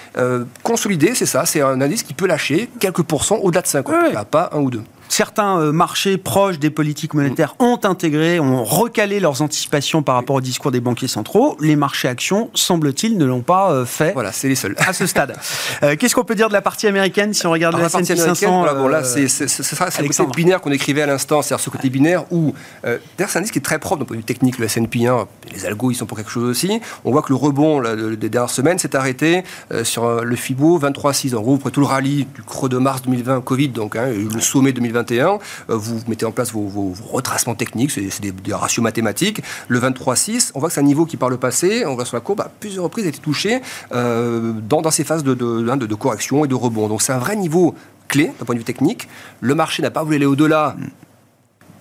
consolider, 0.64 1.14
c'est 1.14 1.26
ça, 1.26 1.46
c'est 1.46 1.60
un 1.60 1.82
indice 1.82 2.04
qui 2.04 2.14
peut 2.14 2.28
lâcher 2.28 2.70
quelques 2.80 3.04
pourcents 3.04 3.38
au-delà 3.38 3.62
de 3.62 3.68
50, 3.68 4.26
pas 4.30 4.52
un 4.54 4.60
ou 4.60 4.72
deux. 4.72 4.84
Certains 5.12 5.60
euh, 5.60 5.72
marchés 5.72 6.18
proches 6.18 6.58
des 6.58 6.70
politiques 6.70 7.14
monétaires 7.14 7.56
ont 7.60 7.80
intégré, 7.84 8.40
ont 8.40 8.64
recalé 8.64 9.20
leurs 9.20 9.42
anticipations 9.42 10.04
par 10.04 10.16
rapport 10.16 10.38
au 10.38 10.42
discours 10.42 10.72
des 10.72 10.80
banquiers 10.80 11.08
centraux. 11.08 11.58
Les 11.60 11.76
marchés 11.76 12.08
actions, 12.08 12.50
semble-t-il, 12.54 13.18
ne 13.18 13.26
l'ont 13.26 13.42
pas 13.42 13.72
euh, 13.72 13.86
fait. 13.86 14.14
Voilà, 14.14 14.32
c'est 14.32 14.48
les 14.48 14.56
seuls. 14.56 14.76
À 14.78 14.94
ce 14.94 15.06
stade. 15.06 15.36
Euh, 15.84 15.96
qu'est-ce 15.98 16.14
qu'on 16.14 16.24
peut 16.24 16.36
dire 16.36 16.48
de 16.48 16.54
la 16.54 16.62
partie 16.62 16.86
américaine 16.86 17.34
si 17.34 17.46
on 17.48 17.52
regarde 17.52 17.78
la, 17.78 17.88
S&P 17.88 18.16
500 18.16 18.66
bon, 18.76 18.88
là, 18.88 19.04
c'est 19.04 19.22
le 19.24 20.08
côté 20.08 20.24
binaire 20.36 20.62
qu'on 20.62 20.72
écrivait 20.72 21.02
à 21.02 21.06
l'instant, 21.08 21.42
c'est-à-dire 21.42 21.64
ce 21.64 21.70
côté 21.70 21.90
binaire 21.90 22.26
où, 22.32 22.54
d'ailleurs, 22.84 23.30
c'est 23.30 23.38
un 23.38 23.42
indice 23.42 23.52
qui 23.52 23.60
est 23.60 23.64
très 23.64 23.80
propre 23.80 24.00
d'un 24.00 24.06
point 24.06 24.16
de 24.16 24.22
vue 24.22 24.26
technique, 24.26 24.60
le 24.60 24.66
S&P 24.66 25.08
1, 25.08 25.28
les 25.54 25.66
algos, 25.66 25.92
ils 25.92 25.96
sont 25.96 26.06
pour 26.06 26.18
quelque 26.18 26.30
chose 26.30 26.44
aussi. 26.44 26.82
On 27.04 27.12
voit 27.12 27.22
que 27.22 27.30
le 27.30 27.36
rebond 27.36 27.82
des 27.82 28.30
dernières 28.30 28.50
semaines 28.50 28.78
s'est 28.78 28.96
arrêté 28.96 29.44
sur 29.84 30.24
le 30.24 30.36
FIBO 30.36 30.80
23,6. 30.80 31.36
En 31.36 31.42
gros, 31.42 31.56
après 31.56 31.72
tout 31.72 31.80
le 31.80 31.88
rallye 31.88 32.28
du 32.36 32.44
creux 32.44 32.70
de 32.70 32.78
mars 32.78 33.02
2020, 33.04 33.42
Covid, 33.42 33.70
donc 33.70 33.96
hein, 33.96 34.08
le 34.08 34.42
sommet 34.42 34.74
2021, 35.04 35.40
vous 35.68 36.00
mettez 36.08 36.26
en 36.26 36.32
place 36.32 36.52
vos, 36.52 36.94
retracements 37.12 37.56
techniques, 37.56 37.92
c'est 37.92 38.22
des, 38.22 38.54
ratios 38.54 38.84
mathématiques. 38.84 39.42
Le 39.68 39.80
23,6, 39.80 40.52
on 40.56 40.60
voit 40.60 40.70
que 40.70 40.76
c'est 40.76 40.82
un 40.82 40.84
niveau 40.84 41.06
qui, 41.06 41.18
par 41.18 41.30
le 41.30 41.38
passé, 41.38 41.86
on 41.86 41.96
voit 41.96 42.06
sur 42.06 42.18
la 42.18 42.22
courbe, 42.22 42.42
à 42.42 42.52
plusieurs 42.60 42.84
reprises 42.86 43.06
a 43.06 43.10
été 43.10 43.20
touché 43.20 43.62
euh, 43.94 44.54
dans, 44.54 44.90
ces 44.92 45.04
phases 45.04 45.22
hein, 45.22 45.78
de, 45.78 45.86
de, 45.86 45.96
correction 45.96 46.46
et 46.46 46.48
de 46.48 46.56
rebond. 46.56 46.88
Donc 46.88 47.02
c'est 47.02 47.14
un 47.14 47.20
vrai 47.20 47.36
niveau 47.36 47.76
clé 48.08 48.32
d'un 48.40 48.46
point 48.46 48.56
de 48.56 48.60
vue 48.60 48.66
technique. 48.66 49.08
Le 49.40 49.56
marché 49.56 49.82
n'a 49.82 49.92
pas 49.92 50.04
voulu 50.04 50.18
aller 50.18 50.26
au-delà 50.26 50.76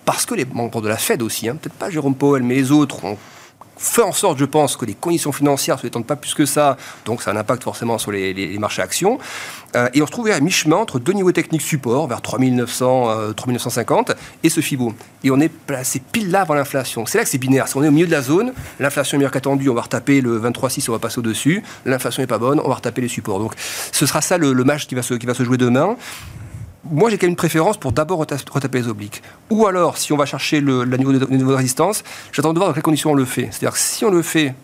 parce 0.05 0.25
que 0.25 0.33
les 0.33 0.45
membres 0.45 0.81
de 0.81 0.87
la 0.87 0.97
Fed 0.97 1.21
aussi, 1.21 1.47
hein, 1.47 1.57
peut-être 1.61 1.75
pas 1.75 1.89
Jérôme 1.89 2.15
Powell, 2.15 2.43
mais 2.43 2.55
les 2.55 2.71
autres 2.71 3.05
ont 3.05 3.17
fait 3.81 4.03
en 4.03 4.11
sorte, 4.11 4.37
je 4.37 4.45
pense, 4.45 4.77
que 4.77 4.85
les 4.85 4.93
conditions 4.93 5.31
financières 5.31 5.75
ne 5.75 5.81
se 5.81 5.87
détendent 5.87 6.05
pas 6.05 6.15
plus 6.15 6.33
que 6.33 6.45
ça, 6.45 6.77
donc 7.05 7.21
ça 7.21 7.31
a 7.31 7.33
un 7.33 7.37
impact 7.37 7.63
forcément 7.63 7.97
sur 7.97 8.11
les, 8.11 8.57
marchés 8.59 8.81
actions. 8.81 9.17
Euh, 9.75 9.89
et 9.93 10.01
on 10.01 10.05
se 10.05 10.11
trouvait 10.11 10.33
à 10.33 10.39
mi-chemin 10.39 10.75
entre 10.75 10.99
deux 10.99 11.13
niveaux 11.13 11.31
techniques 11.31 11.61
support, 11.61 12.07
vers 12.07 12.21
3900, 12.21 13.33
3950, 13.35 14.09
euh, 14.09 14.13
et 14.43 14.49
ce 14.49 14.61
FIBO. 14.61 14.93
Et 15.23 15.31
on 15.31 15.39
est 15.39 15.49
placé 15.49 16.01
pile 16.11 16.29
là 16.29 16.41
avant 16.41 16.53
l'inflation. 16.53 17.05
C'est 17.05 17.17
là 17.17 17.23
que 17.23 17.29
c'est 17.29 17.37
binaire. 17.37 17.67
Si 17.67 17.77
on 17.77 17.83
est 17.83 17.87
au 17.87 17.91
milieu 17.91 18.07
de 18.07 18.11
la 18.11 18.21
zone, 18.21 18.53
l'inflation 18.79 19.15
est 19.15 19.19
meilleure 19.19 19.31
qu'attendue, 19.31 19.69
on 19.69 19.73
va 19.73 19.81
retaper 19.81 20.21
le 20.21 20.39
23,6, 20.39 20.89
on 20.89 20.93
va 20.93 20.99
passer 20.99 21.19
au-dessus. 21.19 21.63
L'inflation 21.85 22.21
n'est 22.21 22.27
pas 22.27 22.37
bonne, 22.37 22.59
on 22.63 22.67
va 22.67 22.75
retaper 22.75 23.01
les 23.01 23.07
supports. 23.07 23.39
Donc 23.39 23.53
ce 23.57 24.05
sera 24.05 24.21
ça 24.21 24.37
le, 24.37 24.53
match 24.63 24.85
qui 24.85 24.95
va 24.95 25.01
se 25.01 25.43
jouer 25.43 25.57
demain 25.57 25.95
moi, 26.83 27.09
j'ai 27.09 27.17
quand 27.17 27.27
même 27.27 27.31
une 27.31 27.35
préférence 27.35 27.77
pour 27.77 27.91
d'abord 27.91 28.19
retaper 28.19 28.79
les 28.79 28.87
obliques. 28.87 29.21
Ou 29.49 29.67
alors, 29.67 29.97
si 29.97 30.13
on 30.13 30.17
va 30.17 30.25
chercher 30.25 30.61
le, 30.61 30.85
niveau, 30.85 31.13
de, 31.13 31.25
niveau, 31.27 31.51
de, 31.51 31.55
résistance, 31.55 32.03
j'attends 32.31 32.53
de 32.53 32.57
voir 32.57 32.69
dans 32.69 32.73
quelles 32.73 32.83
conditions 32.83 33.11
on 33.11 33.15
le 33.15 33.25
fait. 33.25 33.49
C'est-à-dire 33.51 33.73
que 33.73 33.79
si 33.79 34.03
on 34.03 34.09
le 34.09 34.21
fait 34.21 34.55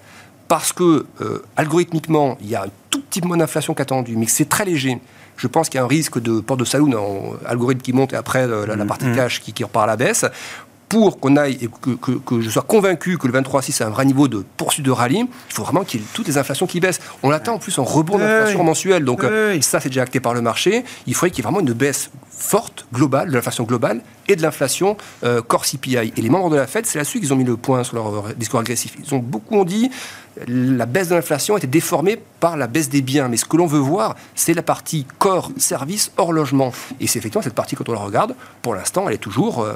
parce 0.48 0.74
que, 0.74 1.06
euh, 1.22 1.44
algorithmiquement, 1.58 2.38
il 2.42 2.50
y 2.50 2.56
a 2.56 2.64
un 2.64 2.70
tout 2.90 3.02
petit 3.02 3.22
moins 3.22 3.38
d'inflation 3.38 3.74
qu'attendu, 3.74 4.16
mais 4.16 4.26
que 4.26 4.32
c'est 4.32 4.48
très 4.50 4.66
léger, 4.66 5.00
je 5.36 5.48
pense 5.48 5.70
qu'il 5.70 5.78
y 5.78 5.82
a 5.82 5.84
un 5.84 5.88
risque 5.88 6.20
de 6.20 6.40
porte 6.40 6.60
de 6.60 6.66
saloon, 6.66 7.38
un 7.46 7.50
algorithme 7.50 7.82
qui 7.82 7.94
monte 7.94 8.14
et 8.14 8.16
après 8.16 8.48
euh, 8.48 8.66
la, 8.66 8.86
partie 8.86 9.06
mmh. 9.06 9.16
cash 9.16 9.42
qui, 9.42 9.54
qui 9.54 9.64
repart 9.64 9.84
à 9.84 9.88
la 9.88 9.96
baisse 9.98 10.26
pour 10.90 11.20
qu'on 11.20 11.36
aille 11.36 11.58
et 11.62 11.68
que, 11.68 12.42
je 12.42 12.50
sois 12.50 12.62
convaincu 12.62 13.18
que 13.18 13.28
le 13.28 13.34
23,6 13.34 13.72
c'est 13.72 13.84
un 13.84 13.90
vrai 13.90 14.06
niveau 14.06 14.28
de 14.28 14.46
poursuite 14.56 14.86
de 14.86 14.92
rallye, 14.92 15.20
il 15.20 15.54
faut 15.54 15.64
vraiment 15.64 15.84
qu'il 15.84 16.00
y 16.00 16.04
ait 16.04 16.08
toutes 16.14 16.28
les 16.28 16.38
inflations 16.38 16.68
qui 16.68 16.80
baissent. 16.80 17.00
On 17.24 17.32
attend 17.32 17.56
en 17.56 17.60
plus 17.60 17.78
un 17.80 17.84
rebond 17.84 18.18
d'inflation 18.18 18.64
mensuelle. 18.64 19.04
Donc 19.04 19.24
ça, 19.62 19.80
c'est 19.80 19.90
déjà 19.90 20.04
acté 20.04 20.20
par 20.20 20.34
le 20.34 20.42
marché. 20.42 20.84
Il 21.06 21.14
faudrait 21.14 21.32
qu'il 21.32 21.40
y 21.40 21.42
ait 21.42 21.50
vraiment 21.50 21.60
une 21.60 21.74
baisse 21.74 22.10
forte, 22.30 22.86
globale, 22.94 23.30
de 23.30 23.34
l'inflation 23.34 23.64
globale 23.64 24.02
et 24.28 24.36
de 24.36 24.42
l'inflation 24.42 24.96
euh, 25.24 25.42
core 25.42 25.66
CPI. 25.66 26.14
Et 26.16 26.22
les 26.22 26.30
membres 26.30 26.52
de 26.52 26.56
la 26.56 26.68
Fed, 26.68 26.86
c'est 26.86 27.00
là-dessus 27.00 27.20
qu'ils 27.20 27.34
ont 27.34 27.36
mis 27.36 27.44
le 27.44 27.58
point 27.58 27.84
sur 27.84 27.96
leur 27.96 28.36
discours 28.36 28.60
agressif. 28.60 28.96
Ils 29.04 29.14
ont 29.16 29.20
beaucoup 29.20 29.66
dit 29.66 29.90
la 30.48 30.86
baisse 30.86 31.10
de 31.10 31.16
l'inflation 31.16 31.58
était 31.58 31.68
déformée 31.68 32.22
par 32.40 32.58
la 32.58 32.68
baisse 32.68 32.90
des 32.90 33.02
biens. 33.02 33.28
Mais 33.28 33.38
ce 33.38 33.46
que 33.46 33.58
l'on 33.58 33.66
veut 33.66 33.80
voir, 33.80 34.16
c'est 34.36 34.54
la 34.54 34.62
partie 34.62 35.08
corps, 35.18 35.52
service, 35.58 36.12
hors 36.18 36.32
logement. 36.32 36.72
Et 37.00 37.08
c'est 37.08 37.20
effectivement 37.20 37.42
cette 37.42 37.56
partie, 37.56 37.76
quand 37.76 37.90
on 37.90 37.94
la 37.94 38.00
regarde, 38.00 38.36
pour 38.62 38.76
l'instant, 38.76 39.08
elle 39.08 39.16
est 39.16 39.20
toujours... 39.20 39.62
Euh, 39.62 39.74
euh, 39.74 39.76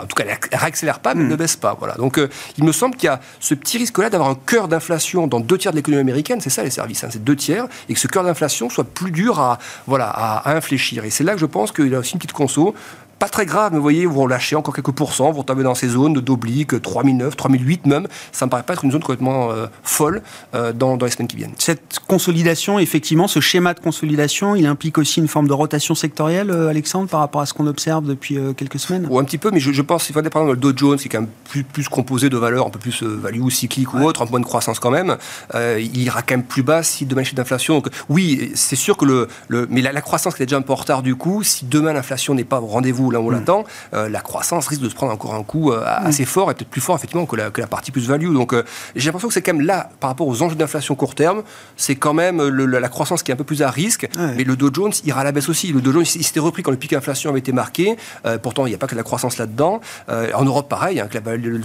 en 0.00 0.06
tout 0.06 0.14
cas, 0.14 0.24
elle 0.26 0.38
ne 0.52 0.58
réaccélère 0.58 1.00
pas, 1.00 1.14
mais 1.14 1.22
elle 1.22 1.28
ne 1.28 1.34
hmm. 1.34 1.38
baisse 1.38 1.56
pas. 1.56 1.76
Voilà. 1.78 1.94
Donc, 1.94 2.18
euh, 2.18 2.28
il 2.58 2.64
me 2.64 2.72
semble 2.72 2.96
qu'il 2.96 3.06
y 3.06 3.10
a 3.10 3.20
ce 3.40 3.54
petit 3.54 3.78
risque-là 3.78 4.10
d'avoir 4.10 4.30
un 4.30 4.34
cœur 4.34 4.68
d'inflation 4.68 5.26
dans 5.26 5.40
deux 5.40 5.58
tiers 5.58 5.72
de 5.72 5.76
l'économie 5.76 6.00
américaine. 6.00 6.40
C'est 6.40 6.50
ça, 6.50 6.62
les 6.62 6.70
services, 6.70 7.04
hein, 7.04 7.08
c'est 7.10 7.22
deux 7.22 7.36
tiers, 7.36 7.66
et 7.88 7.94
que 7.94 8.00
ce 8.00 8.08
cœur 8.08 8.24
d'inflation 8.24 8.70
soit 8.70 8.84
plus 8.84 9.10
dur 9.10 9.40
à, 9.40 9.58
voilà, 9.86 10.08
à, 10.08 10.50
à 10.50 10.56
infléchir. 10.56 11.04
Et 11.04 11.10
c'est 11.10 11.24
là 11.24 11.34
que 11.34 11.40
je 11.40 11.46
pense 11.46 11.72
qu'il 11.72 11.88
y 11.88 11.94
a 11.94 11.98
aussi 11.98 12.14
une 12.14 12.18
petite 12.18 12.32
conso 12.32 12.74
pas 13.18 13.28
très 13.28 13.46
grave, 13.46 13.72
mais 13.72 13.78
vous 13.78 13.82
voyez, 13.82 14.06
vous 14.06 14.26
lâcher 14.26 14.56
encore 14.56 14.74
quelques 14.74 14.92
pourcents, 14.92 15.32
vous 15.32 15.42
tombez 15.42 15.62
dans 15.62 15.74
ces 15.74 15.88
zones 15.88 16.14
d'oblique, 16.14 16.80
3009, 16.80 17.36
3008 17.36 17.86
même. 17.86 18.06
Ça 18.32 18.46
me 18.46 18.50
paraît 18.50 18.62
pas 18.62 18.74
être 18.74 18.84
une 18.84 18.92
zone 18.92 19.02
complètement 19.02 19.50
euh, 19.50 19.66
folle 19.82 20.22
euh, 20.54 20.72
dans, 20.72 20.96
les 20.96 21.10
semaines 21.10 21.28
qui 21.28 21.36
viennent. 21.36 21.54
Cette 21.58 22.00
consolidation, 22.06 22.78
effectivement, 22.78 23.28
ce 23.28 23.40
schéma 23.40 23.74
de 23.74 23.80
consolidation, 23.80 24.56
il 24.56 24.66
implique 24.66 24.98
aussi 24.98 25.20
une 25.20 25.28
forme 25.28 25.48
de 25.48 25.52
rotation 25.52 25.94
sectorielle, 25.94 26.50
euh, 26.50 26.68
Alexandre, 26.68 27.08
par 27.08 27.20
rapport 27.20 27.40
à 27.40 27.46
ce 27.46 27.54
qu'on 27.54 27.66
observe 27.66 28.06
depuis 28.06 28.38
quelques 28.56 28.78
semaines? 28.78 29.06
Ou 29.10 29.18
un 29.18 29.24
petit 29.24 29.38
peu, 29.38 29.50
mais 29.50 29.60
je, 29.60 29.82
pense 29.82 30.06
qu'il 30.06 30.14
faut 30.14 30.22
par 30.22 30.42
exemple 30.42 30.50
le 30.50 30.56
Dow 30.56 30.76
Jones, 30.76 30.98
qui 30.98 31.06
est 31.06 31.10
quand 31.10 31.20
même 31.20 31.30
plus, 31.48 31.64
plus 31.64 31.88
composé 31.88 32.30
de 32.30 32.36
valeurs 32.36 32.66
un 32.66 32.70
peu 32.70 32.78
plus 32.78 33.02
value, 33.02 33.48
cyclique 33.48 33.94
ou 33.94 34.00
autre, 34.00 34.22
un 34.22 34.26
peu 34.26 34.32
moins 34.32 34.40
de 34.40 34.44
croissance 34.44 34.78
quand 34.78 34.90
même. 34.90 35.16
il 35.54 36.02
ira 36.02 36.22
quand 36.22 36.36
même 36.36 36.44
plus 36.44 36.62
bas 36.62 36.82
si 36.82 37.06
demain 37.06 37.22
il 37.22 37.34
d'inflation. 37.34 37.74
Donc 37.74 37.88
oui, 38.08 38.52
c'est 38.54 38.76
sûr 38.76 38.96
que 38.96 39.04
le, 39.04 39.28
le 39.48 39.66
mais 39.70 39.82
la, 39.82 39.92
la 39.92 40.00
croissance 40.00 40.34
qui 40.34 40.42
est 40.42 40.46
déjà 40.46 40.56
un 40.56 40.62
peu 40.62 40.72
en 40.72 40.76
retard 40.76 41.02
du 41.02 41.16
coup, 41.16 41.42
si 41.42 41.66
demain 41.66 41.92
l'inflation 41.92 42.34
n'est 42.34 42.44
pas 42.44 42.60
au 42.60 42.66
rendez-vous 42.66 43.03
là 43.10 43.20
où 43.20 43.28
on 43.28 43.30
mm. 43.30 43.34
l'attend, 43.34 43.64
euh, 43.92 44.08
la 44.08 44.20
croissance 44.20 44.66
risque 44.66 44.82
de 44.82 44.88
se 44.88 44.94
prendre 44.94 45.12
encore 45.12 45.34
un 45.34 45.42
coup 45.42 45.72
euh, 45.72 45.80
mm. 45.80 46.06
assez 46.06 46.24
fort 46.24 46.50
et 46.50 46.54
peut-être 46.54 46.68
plus 46.68 46.80
fort 46.80 46.96
effectivement 46.96 47.26
que 47.26 47.36
la, 47.36 47.50
que 47.50 47.60
la 47.60 47.66
partie 47.66 47.90
plus 47.90 48.06
value. 48.06 48.32
Donc 48.32 48.52
euh, 48.52 48.64
j'ai 48.96 49.06
l'impression 49.06 49.28
que 49.28 49.34
c'est 49.34 49.42
quand 49.42 49.54
même 49.54 49.66
là, 49.66 49.90
par 50.00 50.10
rapport 50.10 50.26
aux 50.26 50.42
enjeux 50.42 50.56
d'inflation 50.56 50.94
court 50.94 51.14
terme, 51.14 51.42
c'est 51.76 51.96
quand 51.96 52.14
même 52.14 52.42
la, 52.42 52.88
croissance 52.88 53.22
qui 53.22 53.30
est 53.30 53.34
un 53.34 53.36
peu 53.36 53.44
plus 53.44 53.62
à 53.62 53.70
risque. 53.70 54.08
Mais 54.36 54.44
le 54.44 54.56
Dow 54.56 54.70
Jones 54.72 54.92
ira 55.04 55.22
à 55.22 55.24
la 55.24 55.32
baisse 55.32 55.48
aussi. 55.48 55.72
Le 55.72 55.80
Dow 55.80 55.92
Jones, 55.92 56.04
il 56.14 56.24
s'était 56.24 56.40
repris 56.40 56.62
quand 56.62 56.70
le 56.70 56.76
pic 56.76 56.92
d'inflation 56.92 57.30
avait 57.30 57.40
été 57.40 57.52
marqué. 57.52 57.96
pourtant, 58.42 58.66
il 58.66 58.70
n'y 58.70 58.74
a 58.74 58.78
pas 58.78 58.86
que 58.86 58.94
la 58.94 59.02
croissance 59.02 59.38
là-dedans. 59.38 59.80
en 60.08 60.44
Europe, 60.44 60.68
pareil, 60.68 61.00
hein, 61.00 61.08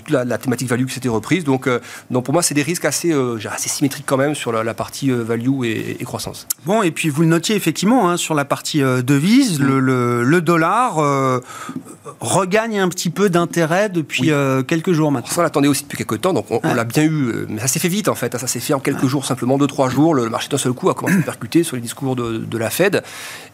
la, 0.09 0.25
la, 0.25 0.37
thématique 0.37 0.69
value 0.69 0.85
qui 0.85 0.93
s'était 0.93 1.09
reprise. 1.09 1.43
Donc, 1.43 1.69
donc 2.09 2.25
pour 2.25 2.33
moi, 2.33 2.41
c'est 2.41 2.55
des 2.55 2.63
risques 2.63 2.85
assez, 2.85 3.13
assez 3.51 3.69
symétriques 3.69 4.05
quand 4.07 4.17
même 4.17 4.33
sur 4.33 4.51
la, 4.51 4.73
partie 4.73 5.11
value 5.11 5.65
et, 5.65 6.03
croissance. 6.03 6.47
Bon, 6.65 6.81
et 6.81 6.91
puis 6.91 7.09
vous 7.09 7.21
le 7.21 7.27
notiez 7.27 7.55
effectivement 7.55 8.09
hein, 8.09 8.17
sur 8.17 8.33
la 8.33 8.45
partie 8.45 8.79
devise, 8.79 9.59
mm. 9.59 9.63
le, 9.63 10.23
le, 10.23 10.41
dollar 10.41 10.99
regagne 12.19 12.79
un 12.79 12.89
petit 12.89 13.09
peu 13.09 13.29
d'intérêt 13.29 13.89
depuis 13.89 14.31
euh, 14.31 14.63
quelques 14.63 14.91
jours 14.91 15.11
maintenant. 15.11 15.29
Ça, 15.29 15.41
on 15.41 15.43
l'attendait 15.43 15.67
aussi 15.67 15.83
depuis 15.83 15.97
quelques 15.97 16.21
temps, 16.21 16.33
donc 16.33 16.45
on, 16.49 16.73
l'a 16.73 16.83
bien 16.83 17.03
eu, 17.03 17.27
euh, 17.27 17.45
mais 17.49 17.59
ça 17.59 17.67
s'est 17.67 17.79
fait 17.79 17.87
vite 17.87 18.07
en 18.07 18.15
fait, 18.15 18.37
ça 18.37 18.47
s'est 18.47 18.59
fait 18.59 18.73
en 18.73 18.79
quelques 18.79 19.07
jours, 19.07 19.25
simplement 19.25 19.57
deux, 19.57 19.67
trois 19.67 19.89
jours, 19.89 20.13
le 20.13 20.29
marché 20.29 20.49
d'un 20.49 20.57
seul 20.57 20.73
coup 20.73 20.89
a 20.89 20.93
commencé 20.93 21.19
à 21.19 21.23
percuter 21.23 21.63
sur 21.63 21.75
les 21.75 21.81
discours 21.81 22.15
de, 22.15 22.57
la 22.57 22.69
Fed. 22.69 23.03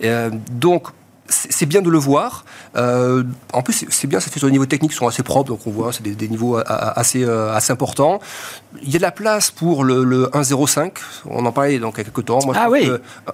Euh, 0.03 0.31
donc, 0.51 0.87
c'est 1.27 1.65
bien 1.65 1.81
de 1.81 1.89
le 1.89 1.97
voir. 1.97 2.45
Euh, 2.75 3.23
en 3.51 3.61
plus, 3.63 3.85
c'est 3.89 4.07
bien, 4.07 4.19
ça 4.19 4.29
fait 4.29 4.39
sur 4.39 4.47
des 4.47 4.51
niveaux 4.51 4.65
techniques 4.65 4.91
qui 4.91 4.97
sont 4.97 5.07
assez 5.07 5.23
propres, 5.23 5.49
donc 5.49 5.61
on 5.65 5.71
voit, 5.71 5.91
c'est 5.91 6.03
des, 6.03 6.27
niveaux 6.27 6.59
assez, 6.65 7.23
euh, 7.23 7.53
assez 7.53 7.71
importants. 7.71 8.19
Il 8.83 8.91
y 8.91 8.95
a 8.95 8.99
de 8.99 9.03
la 9.03 9.11
place 9.11 9.49
pour 9.49 9.83
le, 9.83 10.27
1,05. 10.33 10.91
On 11.29 11.45
en 11.45 11.51
parlait 11.51 11.79
dans 11.79 11.91
quelques 11.91 12.25
temps. 12.25 12.39
ah 12.53 12.67
oui. 12.69 12.89
Bah, 13.25 13.33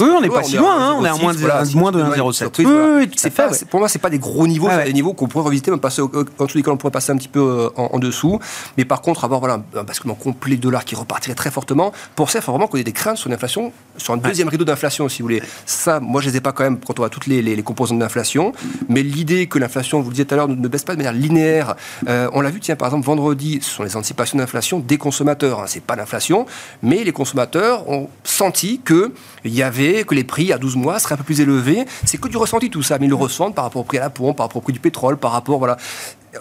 oui, 0.00 0.08
on 0.10 0.20
n'est 0.20 0.28
pas 0.28 0.42
si 0.42 0.56
loin, 0.56 0.76
hein, 0.76 0.96
on 0.98 1.04
est 1.04 1.08
à 1.08 1.14
moins 1.14 1.32
de, 1.32 1.76
moins 1.76 1.92
de 1.92 2.02
1,07. 2.02 2.98
Oui, 2.98 3.10
c'est 3.16 3.32
fait. 3.32 3.64
Pour 3.66 3.80
moi, 3.80 3.88
c'est 3.88 3.98
pas 3.98 4.10
des 4.10 4.18
gros 4.18 4.46
niveaux, 4.46 4.68
c'est 4.68 4.84
des 4.84 4.92
niveaux 4.92 5.14
qu'on 5.14 5.28
pourrait 5.28 5.44
revisiter, 5.44 5.70
même 5.70 5.80
passer, 5.80 6.02
en 6.02 6.08
tous 6.08 6.56
les 6.56 6.62
cas, 6.62 6.70
on 6.70 6.76
pourrait 6.76 6.90
passer 6.90 7.12
un 7.12 7.16
petit 7.16 7.28
peu 7.28 7.40
euh, 7.40 7.68
en, 7.76 7.98
dessous. 7.98 8.38
Mais 8.76 8.84
par 8.84 9.00
contre, 9.00 9.24
avoir 9.24 9.40
voilà, 9.40 9.62
un 9.76 9.84
basculement 9.84 10.14
complet 10.14 10.56
dollar 10.56 10.84
qui 10.84 10.94
repartirait 10.94 11.34
très 11.34 11.50
fortement, 11.50 11.92
pour 12.16 12.30
ça, 12.30 12.40
il 12.40 12.42
faut 12.42 12.52
vraiment 12.52 12.66
qu'on 12.66 12.78
ait 12.78 12.84
des 12.84 12.92
craintes 12.92 13.16
sur 13.16 13.30
l'inflation, 13.30 13.72
sur 13.96 14.14
un 14.14 14.18
deuxième 14.18 14.48
rideau 14.48 14.64
d'inflation, 14.64 15.08
si 15.08 15.22
vous 15.22 15.28
voulez. 15.28 15.42
Ça, 15.64 16.00
moi, 16.00 16.20
je 16.20 16.28
les 16.28 16.36
ai 16.36 16.40
pas 16.40 16.52
quand 16.52 16.64
même 16.64 16.78
quand 16.78 16.98
on 16.98 17.04
a 17.04 17.08
toutes 17.08 17.26
les, 17.30 17.56
les, 17.56 17.62
composantes 17.62 17.98
d'inflation. 17.98 18.52
Mais 18.88 19.02
l'idée 19.02 19.46
que 19.46 19.58
l'inflation, 19.58 20.00
vous 20.00 20.10
le 20.10 20.14
disiez 20.14 20.24
tout 20.24 20.34
à 20.34 20.36
l'heure, 20.36 20.48
ne 20.48 20.68
baisse 20.68 20.84
pas 20.84 20.92
de 20.92 20.98
manière 20.98 21.12
linéaire, 21.12 21.76
euh, 22.08 22.28
on 22.32 22.40
l'a 22.40 22.50
vu, 22.50 22.60
tiens, 22.60 22.76
par 22.76 22.88
exemple, 22.88 23.06
vendredi, 23.06 23.60
ce 23.62 23.70
sont 23.70 23.82
les 23.82 23.96
anticipations 23.96 24.38
d'inflation 24.38 24.80
des 24.80 24.98
consommateurs. 24.98 25.60
Hein, 25.60 25.64
c'est 25.66 25.82
pas 25.82 25.96
l'inflation, 25.96 26.46
mais 26.82 27.04
les 27.04 27.12
consommateurs 27.12 27.88
ont 27.88 28.08
senti 28.24 28.80
que 28.84 29.12
il 29.44 29.54
y 29.54 29.62
avait 29.62 30.04
que 30.04 30.14
les 30.14 30.24
prix 30.24 30.52
à 30.52 30.58
12 30.58 30.76
mois 30.76 30.98
seraient 30.98 31.14
un 31.14 31.18
peu 31.18 31.24
plus 31.24 31.40
élevés. 31.40 31.84
C'est 32.04 32.20
que 32.20 32.28
du 32.28 32.36
ressenti 32.36 32.70
tout 32.70 32.82
ça, 32.82 32.98
mais 32.98 33.06
ils 33.06 33.10
le 33.10 33.14
ressentent 33.14 33.54
par 33.54 33.64
rapport 33.64 33.82
au 33.82 33.84
prix 33.84 33.98
à 33.98 34.02
la 34.02 34.10
pompe, 34.10 34.36
par 34.36 34.46
rapport 34.46 34.58
au 34.58 34.64
prix 34.64 34.72
du 34.72 34.80
pétrole, 34.80 35.16
par 35.16 35.32
rapport 35.32 35.58
voilà. 35.58 35.76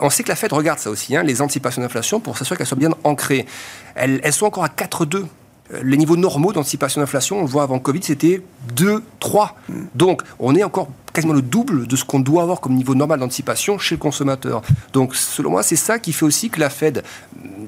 On 0.01 0.09
sait 0.09 0.23
que 0.23 0.29
la 0.29 0.35
Fed 0.35 0.53
regarde 0.53 0.77
ça 0.77 0.91
aussi, 0.91 1.15
hein, 1.15 1.23
les 1.23 1.41
anticipations 1.41 1.81
d'inflation, 1.81 2.19
pour 2.19 2.37
s'assurer 2.37 2.57
qu'elles 2.57 2.67
soient 2.67 2.77
bien 2.77 2.93
ancrées. 3.03 3.45
Elles, 3.95 4.19
elles 4.23 4.33
sont 4.33 4.45
encore 4.45 4.63
à 4.63 4.67
4,2 4.67 5.25
les 5.83 5.97
niveaux 5.97 6.17
normaux 6.17 6.53
d'anticipation 6.53 7.01
d'inflation, 7.01 7.39
on 7.39 7.41
le 7.41 7.47
voit 7.47 7.63
avant 7.63 7.79
Covid, 7.79 8.01
c'était 8.03 8.41
2, 8.75 9.03
3. 9.19 9.55
Donc, 9.95 10.23
on 10.39 10.55
est 10.55 10.63
encore 10.63 10.89
quasiment 11.19 11.33
le 11.33 11.41
double 11.41 11.87
de 11.87 11.95
ce 11.95 12.03
qu'on 12.03 12.19
doit 12.19 12.43
avoir 12.43 12.61
comme 12.61 12.73
niveau 12.73 12.95
normal 12.95 13.19
d'anticipation 13.19 13.77
chez 13.77 13.95
le 13.95 13.99
consommateur. 13.99 14.61
Donc, 14.93 15.15
selon 15.15 15.51
moi, 15.51 15.63
c'est 15.63 15.75
ça 15.75 15.99
qui 15.99 16.13
fait 16.13 16.25
aussi 16.25 16.49
que 16.49 16.59
la 16.59 16.69
Fed 16.69 17.03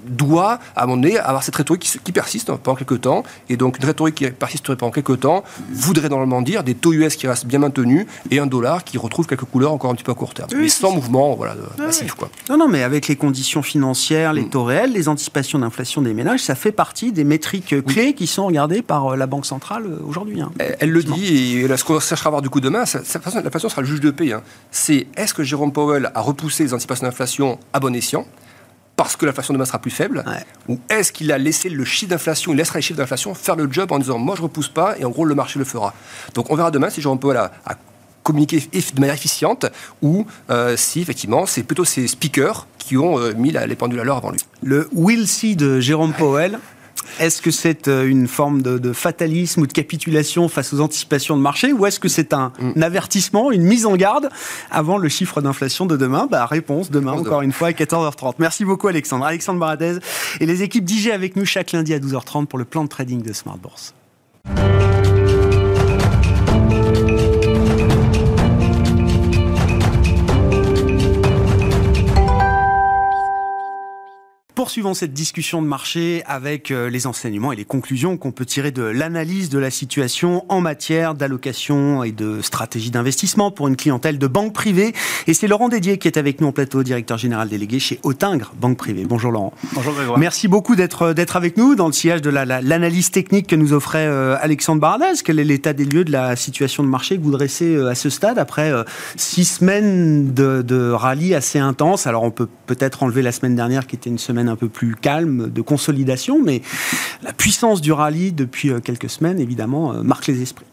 doit, 0.07 0.59
à 0.75 0.83
un 0.83 0.87
moment 0.87 1.01
donné, 1.01 1.17
avoir 1.17 1.43
cette 1.43 1.55
rhétorique 1.55 1.99
qui, 2.03 2.11
persiste 2.11 2.51
pendant 2.51 2.75
quelques 2.75 3.01
temps. 3.01 3.23
Et 3.49 3.57
donc, 3.57 3.77
une 3.79 3.85
rhétorique 3.85 4.15
qui 4.15 4.29
persisterait 4.31 4.75
pendant 4.75 4.91
quelques 4.91 5.21
temps 5.21 5.43
voudrait 5.71 6.09
normalement 6.09 6.41
dire 6.41 6.63
des 6.63 6.75
taux 6.75 6.93
US 6.93 7.15
qui 7.15 7.27
restent 7.27 7.45
bien 7.45 7.59
maintenus 7.59 8.05
et 8.29 8.39
un 8.39 8.45
dollar 8.45 8.83
qui 8.83 8.97
retrouve 8.97 9.27
quelques 9.27 9.45
couleurs 9.45 9.71
encore 9.71 9.91
un 9.91 9.95
petit 9.95 10.03
peu 10.03 10.11
à 10.11 10.15
court 10.15 10.33
terme. 10.33 10.49
mais 10.55 10.69
sans 10.69 10.91
mouvement 10.91 11.35
voilà, 11.35 11.55
massif. 11.77 12.13
Quoi. 12.13 12.29
Non, 12.49 12.57
non, 12.57 12.67
mais 12.67 12.83
avec 12.83 13.07
les 13.07 13.15
conditions 13.15 13.61
financières, 13.61 14.33
les 14.33 14.43
mm. 14.43 14.49
taux 14.49 14.63
réels, 14.63 14.91
les 14.91 15.07
anticipations 15.07 15.59
d'inflation 15.59 16.01
des 16.01 16.13
ménages, 16.13 16.41
ça 16.41 16.55
fait 16.55 16.71
partie 16.71 17.11
des 17.11 17.23
métriques 17.23 17.83
clés 17.85 18.13
qui 18.13 18.27
sont 18.27 18.45
regardées 18.45 18.81
par 18.81 19.13
euh, 19.13 19.15
la 19.15 19.27
Banque 19.27 19.45
centrale 19.45 19.85
euh, 19.85 19.97
aujourd'hui. 20.05 20.41
Hein, 20.41 20.51
elle, 20.79 20.91
le 20.91 21.03
dit, 21.03 21.57
et 21.57 21.77
ce 21.77 21.83
qu'on 21.83 21.99
cherchera 21.99 22.27
à 22.27 22.31
voir 22.31 22.41
du 22.41 22.49
coup 22.49 22.59
demain, 22.59 22.85
ça, 22.85 23.01
l'inflation 23.41 23.69
sera 23.69 23.81
le 23.81 23.87
juge 23.87 23.99
de 24.01 24.11
paix. 24.11 24.33
Hein. 24.33 24.41
C'est 24.71 25.07
est-ce 25.15 25.33
que 25.33 25.43
Jérôme 25.43 25.71
Powell 25.71 26.11
a 26.13 26.21
repoussé 26.21 26.63
les 26.63 26.73
anticipations 26.73 27.07
d'inflation 27.07 27.59
à 27.73 27.79
bon 27.79 27.95
escient 27.95 28.25
parce 28.97 29.15
que 29.15 29.25
l'inflation 29.25 29.53
demain 29.53 29.65
sera 29.65 29.79
plus 29.79 29.89
faible 29.89 30.23
Ou 30.67 30.79
est-ce 30.89 31.11
qu'il 31.11 31.31
a 31.31 31.37
laissé 31.37 31.69
le 31.69 31.83
chiffre 31.85 32.11
d'inflation, 32.11 32.51
il 32.51 32.57
laissera 32.57 32.77
les 32.77 32.83
chiffres 32.83 32.99
d'inflation 32.99 33.33
faire 33.33 33.55
le 33.55 33.71
job 33.71 33.91
en 33.91 33.97
disant 33.97 34.19
moi 34.19 34.35
je 34.35 34.43
repousse 34.43 34.69
pas 34.69 34.95
et 34.99 35.05
en 35.05 35.09
gros 35.09 35.25
le 35.25 35.33
marché 35.33 35.57
le 35.57 35.65
fera 35.65 35.93
Donc 36.35 36.51
on 36.51 36.55
verra 36.55 36.69
demain 36.69 36.89
si 36.91 37.01
Jérôme 37.01 37.19
Powell 37.19 37.37
a, 37.37 37.51
communiqué 38.21 38.59
de 38.59 38.99
manière 38.99 39.15
efficiente 39.15 39.65
ou 40.03 40.27
euh, 40.51 40.77
si 40.77 41.01
effectivement 41.01 41.47
c'est 41.47 41.63
plutôt 41.63 41.85
ces 41.85 42.07
speakers 42.07 42.67
qui 42.77 42.95
ont 42.95 43.17
euh, 43.17 43.33
mis 43.33 43.51
les 43.51 43.75
pendules 43.75 43.99
à 43.99 44.03
l'heure 44.03 44.17
avant 44.17 44.29
lui. 44.29 44.39
Le 44.61 44.87
will 44.93 45.27
see 45.27 45.55
de 45.55 45.79
Jérôme 45.79 46.13
Powell. 46.13 46.59
Est-ce 47.19 47.41
que 47.41 47.51
c'est 47.51 47.87
euh, 47.87 48.05
une 48.07 48.27
forme 48.27 48.61
de, 48.61 48.93
fatalisme 48.93 49.61
ou 49.61 49.67
de 49.67 49.73
capitulation 49.73 50.47
face 50.47 50.73
aux 50.73 50.79
anticipations 50.81 51.37
de 51.37 51.41
marché 51.41 51.71
ou 51.73 51.85
est-ce 51.85 51.99
que 51.99 52.09
c'est 52.09 52.33
un, 52.33 52.51
mm. 52.59 52.81
avertissement, 52.81 53.51
une 53.51 53.63
mise 53.63 53.85
en 53.85 53.95
garde 53.95 54.29
avant 54.69 54.97
le 54.97 55.09
chiffre 55.09 55.41
d'inflation 55.41 55.85
de 55.85 55.97
demain? 55.97 56.27
Bah, 56.29 56.45
Réponse 56.45 56.91
demain, 56.91 57.13
encore 57.13 57.41
une 57.41 57.51
fois, 57.51 57.69
à 57.69 57.71
14h30. 57.71 58.35
Merci 58.39 58.65
beaucoup 58.65 58.87
Alexandre. 58.87 59.25
Alexandre 59.25 59.59
Baradez 59.59 59.97
et 60.39 60.45
les 60.45 60.63
équipes 60.63 60.85
d'IG 60.85 61.11
avec 61.11 61.35
nous 61.35 61.45
chaque 61.45 61.71
lundi 61.71 61.93
à 61.93 61.99
12h30 61.99 62.47
pour 62.47 62.59
le 62.59 62.65
plan 62.65 62.83
de 62.83 62.89
trading 62.89 63.21
de 63.21 63.33
Smart 63.33 63.57
Bourse. 63.57 63.93
Poursuivons 74.61 74.93
cette 74.93 75.13
discussion 75.13 75.59
de 75.63 75.67
marché 75.67 76.21
avec 76.27 76.69
euh, 76.69 76.87
les 76.87 77.07
enseignements 77.07 77.51
et 77.51 77.55
les 77.55 77.65
conclusions 77.65 78.15
qu'on 78.17 78.31
peut 78.31 78.45
tirer 78.45 78.69
de 78.69 78.83
l'analyse 78.83 79.49
de 79.49 79.57
la 79.57 79.71
situation 79.71 80.45
en 80.49 80.61
matière 80.61 81.15
d'allocation 81.15 82.03
et 82.03 82.11
de 82.11 82.41
stratégie 82.43 82.91
d'investissement 82.91 83.49
pour 83.49 83.67
une 83.69 83.75
clientèle 83.75 84.19
de 84.19 84.27
banque 84.27 84.53
privée. 84.53 84.93
Et 85.25 85.33
c'est 85.33 85.47
Laurent 85.47 85.67
Dédier 85.67 85.97
qui 85.97 86.07
est 86.07 86.15
avec 86.15 86.41
nous 86.41 86.47
en 86.47 86.51
plateau, 86.51 86.83
directeur 86.83 87.17
général 87.17 87.49
délégué 87.49 87.79
chez 87.79 87.99
Autingre 88.03 88.53
Banque 88.61 88.77
Privée. 88.77 89.03
Bonjour 89.03 89.31
Laurent. 89.31 89.51
Bonjour 89.73 89.95
Grégoire. 89.95 90.19
Merci 90.19 90.47
beaucoup 90.47 90.75
d'être 90.75 91.07
euh, 91.07 91.13
d'être 91.15 91.37
avec 91.37 91.57
nous 91.57 91.73
dans 91.73 91.87
le 91.87 91.93
sillage 91.93 92.21
de 92.21 92.29
l'analyse 92.29 93.09
technique 93.09 93.47
que 93.47 93.55
nous 93.55 93.73
offrait 93.73 94.05
euh, 94.05 94.37
Alexandre 94.41 94.79
Baradez. 94.79 95.23
Quel 95.25 95.39
est 95.39 95.43
l'état 95.43 95.73
des 95.73 95.85
lieux 95.85 96.03
de 96.03 96.11
la 96.11 96.35
situation 96.35 96.83
de 96.83 96.87
marché 96.87 97.17
que 97.17 97.23
vous 97.23 97.31
dressez 97.31 97.75
à 97.77 97.95
ce 97.95 98.11
stade 98.11 98.37
après 98.37 98.71
six 99.15 99.45
semaines 99.45 100.35
de, 100.35 100.61
de 100.61 100.91
rallye 100.91 101.33
assez 101.33 101.57
intense 101.57 102.05
Alors 102.05 102.21
on 102.21 102.29
peut 102.29 102.47
peut-être 102.67 103.01
enlever 103.01 103.23
la 103.23 103.31
semaine 103.31 103.55
dernière 103.55 103.87
qui 103.87 103.95
était 103.95 104.11
une 104.11 104.19
semaine 104.19 104.50
un 104.51 104.55
peu 104.55 104.69
plus 104.69 104.95
calme 104.95 105.49
de 105.49 105.61
consolidation, 105.61 106.41
mais 106.41 106.61
la 107.23 107.33
puissance 107.33 107.81
du 107.81 107.91
rallye 107.91 108.31
depuis 108.31 108.69
euh, 108.69 108.79
quelques 108.79 109.09
semaines, 109.09 109.39
évidemment, 109.39 109.93
euh, 109.93 110.03
marque 110.03 110.27
les 110.27 110.41
esprits. 110.41 110.65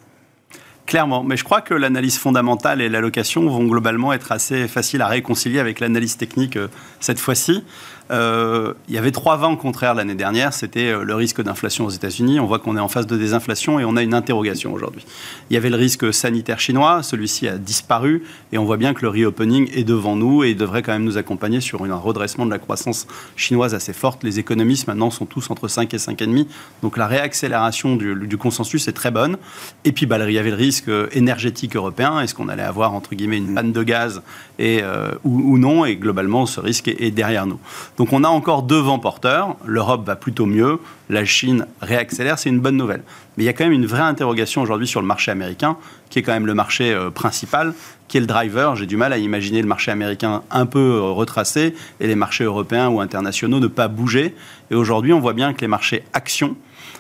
Clairement, 0.89 1.23
mais 1.23 1.37
je 1.37 1.45
crois 1.45 1.61
que 1.61 1.75
l'analyse 1.75 2.17
fondamentale 2.17 2.81
et 2.81 2.89
l'allocation 2.89 3.47
vont 3.47 3.67
globalement 3.67 4.15
être 4.15 4.33
assez 4.33 4.67
faciles 4.69 5.03
à 5.03 5.07
réconcilier 5.07 5.59
avec 5.59 5.81
l'analyse 5.81 6.17
technique 6.17 6.57
euh, 6.57 6.69
cette 6.99 7.19
fois-ci. 7.19 7.63
Euh, 8.11 8.75
il 8.89 8.95
y 8.95 8.99
avait 8.99 9.11
trois 9.11 9.37
vents 9.37 9.57
contraires 9.57 9.95
l'année 9.95 10.15
dernière. 10.15 10.53
C'était 10.53 10.89
euh, 10.89 11.05
le 11.05 11.15
risque 11.15 11.43
d'inflation 11.43 11.85
aux 11.85 11.91
États-Unis. 11.91 12.41
On 12.41 12.47
voit 12.47 12.59
qu'on 12.59 12.77
est 12.77 12.81
en 12.81 12.89
phase 12.89 13.07
de 13.07 13.17
désinflation 13.17 13.79
et 13.79 13.85
on 13.85 13.97
a 13.97 14.03
une 14.03 14.15
interrogation 14.15 14.73
aujourd'hui. 14.73 15.05
Il 15.51 15.55
y 15.55 15.57
avait 15.57 15.71
le 15.71 15.77
risque 15.77 16.13
sanitaire 16.13 16.61
chinois. 16.61 17.03
Celui-ci 17.03 17.49
a 17.49 17.59
disparu 17.59 18.25
et 18.53 18.59
on 18.59 18.65
voit 18.65 18.77
bien 18.77 18.95
que 18.95 19.03
le 19.03 19.09
reopening 19.09 19.71
est 19.75 19.85
devant 19.85 20.17
nous 20.17 20.43
et 20.43 20.55
devrait 20.55 20.83
quand 20.83 20.93
même 20.93 21.05
nous 21.05 21.19
accompagner 21.19 21.61
sur 21.61 21.85
un 21.85 21.97
redressement 21.97 22.47
de 22.47 22.51
la 22.51 22.59
croissance 22.59 23.07
chinoise 23.37 23.75
assez 23.75 23.93
forte. 23.93 24.25
Les 24.25 24.39
économistes 24.39 24.87
maintenant 24.87 25.11
sont 25.11 25.27
tous 25.27 25.51
entre 25.51 25.69
5 25.69 25.93
et 25.93 25.97
5,5. 25.97 26.47
Donc 26.83 26.97
la 26.97 27.07
réaccélération 27.07 27.97
du, 27.97 28.39
consensus 28.39 28.89
est 28.89 28.93
très 28.93 29.11
bonne. 29.11 29.37
Et 29.85 29.93
puis 29.93 30.07
bah, 30.07 30.19
il 30.29 30.33
y 30.33 30.39
avait 30.39 30.51
le 30.51 30.57
risque 30.57 30.91
énergétique 31.13 31.77
européen. 31.77 32.21
Est-ce 32.21 32.35
qu'on 32.35 32.49
allait 32.49 32.63
avoir 32.63 32.95
entre 32.95 33.15
guillemets 33.15 33.39
une 33.39 33.55
panne 33.55 33.73
de 33.73 33.83
gaz 33.83 34.23
et, 34.59 34.81
euh, 34.83 35.11
ou, 35.25 35.59
non? 35.59 35.85
Et 35.85 35.97
globalement, 35.97 36.47
ce 36.47 36.61
risque 36.61 36.89
est 36.89 37.11
derrière 37.11 37.47
nous. 37.47 37.59
Donc 37.99 38.13
on 38.13 38.23
a 38.23 38.29
encore 38.29 38.63
deux 38.63 38.79
vents 38.79 39.01
porteurs. 39.01 39.57
L'Europe 39.67 40.07
va 40.07 40.15
plutôt 40.15 40.47
mieux, 40.47 40.79
la 41.11 41.25
Chine 41.25 41.67
réaccélère, 41.83 42.39
c'est 42.39 42.49
une 42.49 42.61
bonne 42.61 42.77
nouvelle. 42.77 43.03
Mais 43.37 43.43
il 43.43 43.47
y 43.47 43.49
a 43.49 43.53
quand 43.53 43.65
même 43.65 43.73
une 43.73 43.87
vraie 43.87 44.03
interrogation 44.03 44.63
aujourd'hui 44.63 44.87
sur 44.87 45.01
le 45.01 45.07
marché 45.07 45.33
américain, 45.33 45.77
qui 46.09 46.21
est 46.21 46.23
quand 46.23 46.33
même 46.33 46.47
le 46.47 46.55
marché 46.55 46.93
euh, 46.93 47.11
principal, 47.11 47.75
qui 48.07 48.17
est 48.17 48.21
le 48.21 48.27
driver. 48.27 48.77
J'ai 48.77 48.87
du 48.87 48.97
mal 48.97 49.13
à 49.13 49.19
imaginer 49.19 49.61
le 49.61 49.67
marché 49.67 49.91
américain 49.91 50.43
un 50.53 50.65
peu 50.65 50.79
euh, 50.79 51.01
retracé 51.11 51.75
et 51.99 52.07
les 52.07 52.15
marchés 52.15 52.45
européens 52.45 52.89
ou 52.89 53.01
internationaux 53.01 53.59
ne 53.59 53.67
pas 53.67 53.89
bouger. 53.89 54.37
Et 54.71 54.77
aujourd'hui, 54.77 55.13
on 55.13 55.19
voit 55.19 55.35
bien 55.35 55.53
que 55.53 55.61
les 55.61 55.69
marchés 55.69 56.05
actions 56.13 56.57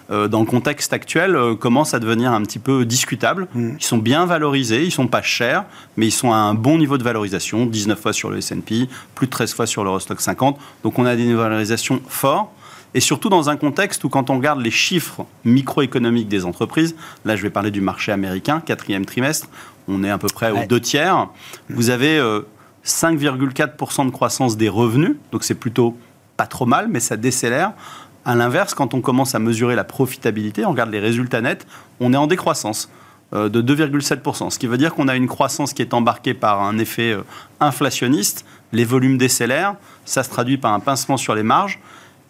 dans 0.08 0.40
le 0.40 0.46
contexte 0.46 0.92
actuel, 0.92 1.36
euh, 1.36 1.54
commencent 1.54 1.92
à 1.92 1.98
devenir 1.98 2.32
un 2.32 2.42
petit 2.42 2.58
peu 2.58 2.86
discutables. 2.86 3.46
Mm. 3.54 3.76
Ils 3.78 3.84
sont 3.84 3.98
bien 3.98 4.24
valorisés, 4.24 4.84
ils 4.84 4.90
sont 4.90 5.06
pas 5.06 5.22
chers, 5.22 5.64
mais 5.96 6.06
ils 6.06 6.12
sont 6.12 6.32
à 6.32 6.36
un 6.36 6.54
bon 6.54 6.78
niveau 6.78 6.96
de 6.96 7.02
valorisation, 7.02 7.66
19 7.66 8.00
fois 8.00 8.12
sur 8.12 8.30
le 8.30 8.38
S&P, 8.38 8.88
plus 9.14 9.26
de 9.26 9.30
13 9.30 9.52
fois 9.52 9.66
sur 9.66 9.84
l'Eurostock 9.84 10.20
50. 10.20 10.58
Donc 10.82 10.98
on 10.98 11.04
a 11.04 11.14
des 11.14 11.34
valorisations 11.34 12.00
fortes. 12.08 12.50
Et 12.94 13.00
surtout 13.00 13.28
dans 13.28 13.50
un 13.50 13.56
contexte 13.56 14.02
où 14.04 14.08
quand 14.08 14.30
on 14.30 14.36
regarde 14.36 14.60
les 14.60 14.70
chiffres 14.70 15.26
microéconomiques 15.44 16.28
des 16.28 16.46
entreprises, 16.46 16.96
là 17.26 17.36
je 17.36 17.42
vais 17.42 17.50
parler 17.50 17.70
du 17.70 17.82
marché 17.82 18.12
américain, 18.12 18.60
quatrième 18.64 19.04
trimestre, 19.04 19.48
on 19.88 20.02
est 20.04 20.10
à 20.10 20.16
peu 20.16 20.28
près 20.28 20.50
aux 20.50 20.66
deux 20.66 20.80
tiers, 20.80 21.28
vous 21.68 21.90
avez 21.90 22.18
5,4% 22.84 24.00
euh, 24.00 24.04
de 24.06 24.10
croissance 24.10 24.56
des 24.56 24.70
revenus, 24.70 25.16
donc 25.32 25.44
c'est 25.44 25.54
plutôt 25.54 25.98
pas 26.38 26.46
trop 26.46 26.64
mal, 26.64 26.88
mais 26.88 27.00
ça 27.00 27.18
décélère. 27.18 27.72
À 28.24 28.34
l'inverse, 28.34 28.74
quand 28.74 28.94
on 28.94 29.00
commence 29.00 29.34
à 29.34 29.38
mesurer 29.38 29.74
la 29.74 29.84
profitabilité, 29.84 30.64
on 30.66 30.70
regarde 30.70 30.90
les 30.90 31.00
résultats 31.00 31.40
nets, 31.40 31.66
on 32.00 32.12
est 32.12 32.16
en 32.16 32.26
décroissance 32.26 32.90
euh, 33.34 33.48
de 33.48 33.62
2,7%. 33.62 34.50
Ce 34.50 34.58
qui 34.58 34.66
veut 34.66 34.78
dire 34.78 34.94
qu'on 34.94 35.08
a 35.08 35.16
une 35.16 35.28
croissance 35.28 35.72
qui 35.72 35.82
est 35.82 35.94
embarquée 35.94 36.34
par 36.34 36.62
un 36.62 36.78
effet 36.78 37.12
euh, 37.12 37.22
inflationniste, 37.60 38.44
les 38.72 38.84
volumes 38.84 39.18
décélèrent, 39.18 39.76
ça 40.04 40.22
se 40.22 40.30
traduit 40.30 40.58
par 40.58 40.72
un 40.72 40.80
pincement 40.80 41.16
sur 41.16 41.34
les 41.34 41.42
marges. 41.42 41.78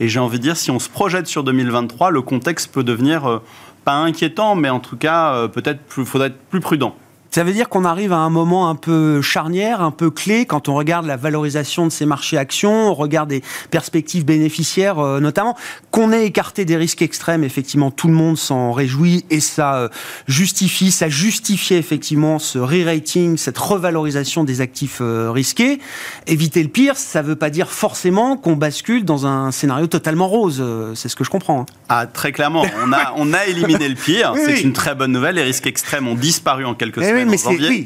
Et 0.01 0.09
j'ai 0.09 0.20
envie 0.20 0.38
de 0.38 0.42
dire, 0.42 0.57
si 0.57 0.70
on 0.70 0.79
se 0.79 0.88
projette 0.88 1.27
sur 1.27 1.42
2023, 1.42 2.11
le 2.11 2.22
contexte 2.22 2.72
peut 2.72 2.85
devenir 2.85 3.29
euh, 3.29 3.42
pas 3.85 3.94
inquiétant, 3.94 4.55
mais 4.55 4.70
en 4.70 4.81
tout 4.81 4.96
cas, 4.96 5.48
peut-être 5.48 5.81
faudrait 5.88 6.29
être 6.29 6.38
plus 6.51 6.61
prudent. 6.61 6.94
Ça 7.30 7.44
veut 7.44 7.52
dire 7.52 7.68
qu'on 7.68 7.84
arrive 7.84 8.12
à 8.12 8.18
un 8.18 8.30
moment 8.30 8.70
un 8.70 8.74
peu 8.74 9.20
charnière, 9.20 9.82
un 9.82 9.90
peu 9.90 10.10
clé, 10.10 10.46
quand 10.46 10.68
on 10.68 10.74
regarde 10.74 11.04
la 11.04 11.16
valorisation 11.16 11.84
de 11.84 11.92
ces 11.92 12.06
marchés 12.06 12.38
actions, 12.38 12.90
on 12.90 12.94
regarde 12.94 13.28
des 13.28 13.42
perspectives 13.70 14.24
bénéficiaires 14.24 14.98
euh, 14.98 15.20
notamment, 15.20 15.54
qu'on 15.90 16.12
ait 16.12 16.24
écarté 16.24 16.64
des 16.64 16.76
risques 16.76 17.02
extrêmes, 17.02 17.44
effectivement, 17.44 17.90
tout 17.90 18.08
le 18.08 18.14
monde 18.14 18.38
s'en 18.38 18.72
réjouit 18.72 19.26
et 19.28 19.40
ça 19.40 19.76
euh, 19.76 19.88
justifie, 20.26 20.90
ça 20.90 21.10
justifiait 21.10 21.76
effectivement 21.76 22.38
ce 22.38 22.58
re-rating, 22.58 23.36
cette 23.36 23.58
revalorisation 23.58 24.44
des 24.44 24.62
actifs 24.62 24.98
euh, 25.02 25.30
risqués. 25.30 25.80
Éviter 26.26 26.62
le 26.62 26.70
pire, 26.70 26.96
ça 26.96 27.22
ne 27.22 27.28
veut 27.28 27.36
pas 27.36 27.50
dire 27.50 27.70
forcément 27.70 28.38
qu'on 28.38 28.56
bascule 28.56 29.04
dans 29.04 29.26
un 29.26 29.52
scénario 29.52 29.86
totalement 29.86 30.28
rose, 30.28 30.64
c'est 30.94 31.10
ce 31.10 31.16
que 31.16 31.24
je 31.24 31.30
comprends. 31.30 31.60
Hein. 31.60 31.66
Ah, 31.90 32.06
très 32.06 32.32
clairement, 32.32 32.64
on 32.82 32.92
a, 32.92 33.12
on 33.16 33.34
a 33.34 33.44
éliminé 33.44 33.86
le 33.86 33.96
pire, 33.96 34.32
c'est 34.46 34.62
une 34.62 34.72
très 34.72 34.94
bonne 34.94 35.12
nouvelle, 35.12 35.34
les 35.34 35.42
risques 35.42 35.66
extrêmes 35.66 36.08
ont 36.08 36.14
disparu 36.14 36.64
en 36.64 36.74
quelque 36.74 37.02
sorte 37.02 37.17
mais 37.24 37.37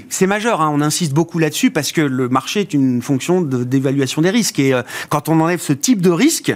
c'est 0.09 0.27
majeur. 0.27 0.61
Hein. 0.61 0.71
on 0.75 0.81
insiste 0.81 1.13
beaucoup 1.13 1.39
là-dessus 1.39 1.71
parce 1.71 1.93
que 1.93 2.01
le 2.01 2.29
marché 2.29 2.61
est 2.61 2.75
une 2.75 3.03
fonction 3.03 3.43
d'évaluation 3.43 4.23
des 4.23 4.31
risques. 4.31 4.59
Et 4.59 4.75
euh, 4.75 4.83
quand 5.09 5.29
on 5.29 5.41
enlève 5.41 5.61
ce 5.61 5.73
type 5.73 6.01
de 6.01 6.11
risque, 6.11 6.55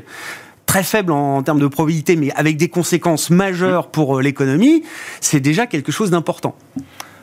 très 0.67 0.83
faible 0.83 1.13
en, 1.13 1.43
termes 1.43 1.61
de 1.61 1.67
probabilité, 1.67 2.17
mais 2.17 2.33
avec 2.33 2.57
des 2.57 2.69
conséquences 2.69 3.31
majeures 3.31 3.89
pour 3.91 4.19
euh, 4.19 4.23
l'économie, 4.23 4.83
c'est 5.21 5.41
déjà 5.41 5.67
quelque 5.67 5.93
chose 5.93 6.11
d'important. 6.11 6.57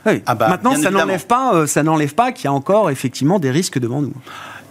Ah 0.05 0.35
bah, 0.35 0.49
Maintenant, 0.49 0.75
ça 0.75 0.91
n'enlève 0.91 1.25
pas, 1.27 1.55
euh, 1.55 1.67
ça 1.67 1.83
n'enlève 1.83 2.13
pas 2.13 2.31
qu'il 2.31 2.45
y 2.45 2.47
a 2.47 2.53
encore 2.53 2.89
effectivement 2.89 3.39
des 3.39 3.51
risques 3.51 3.79
devant 3.79 4.01
nous. 4.01 4.13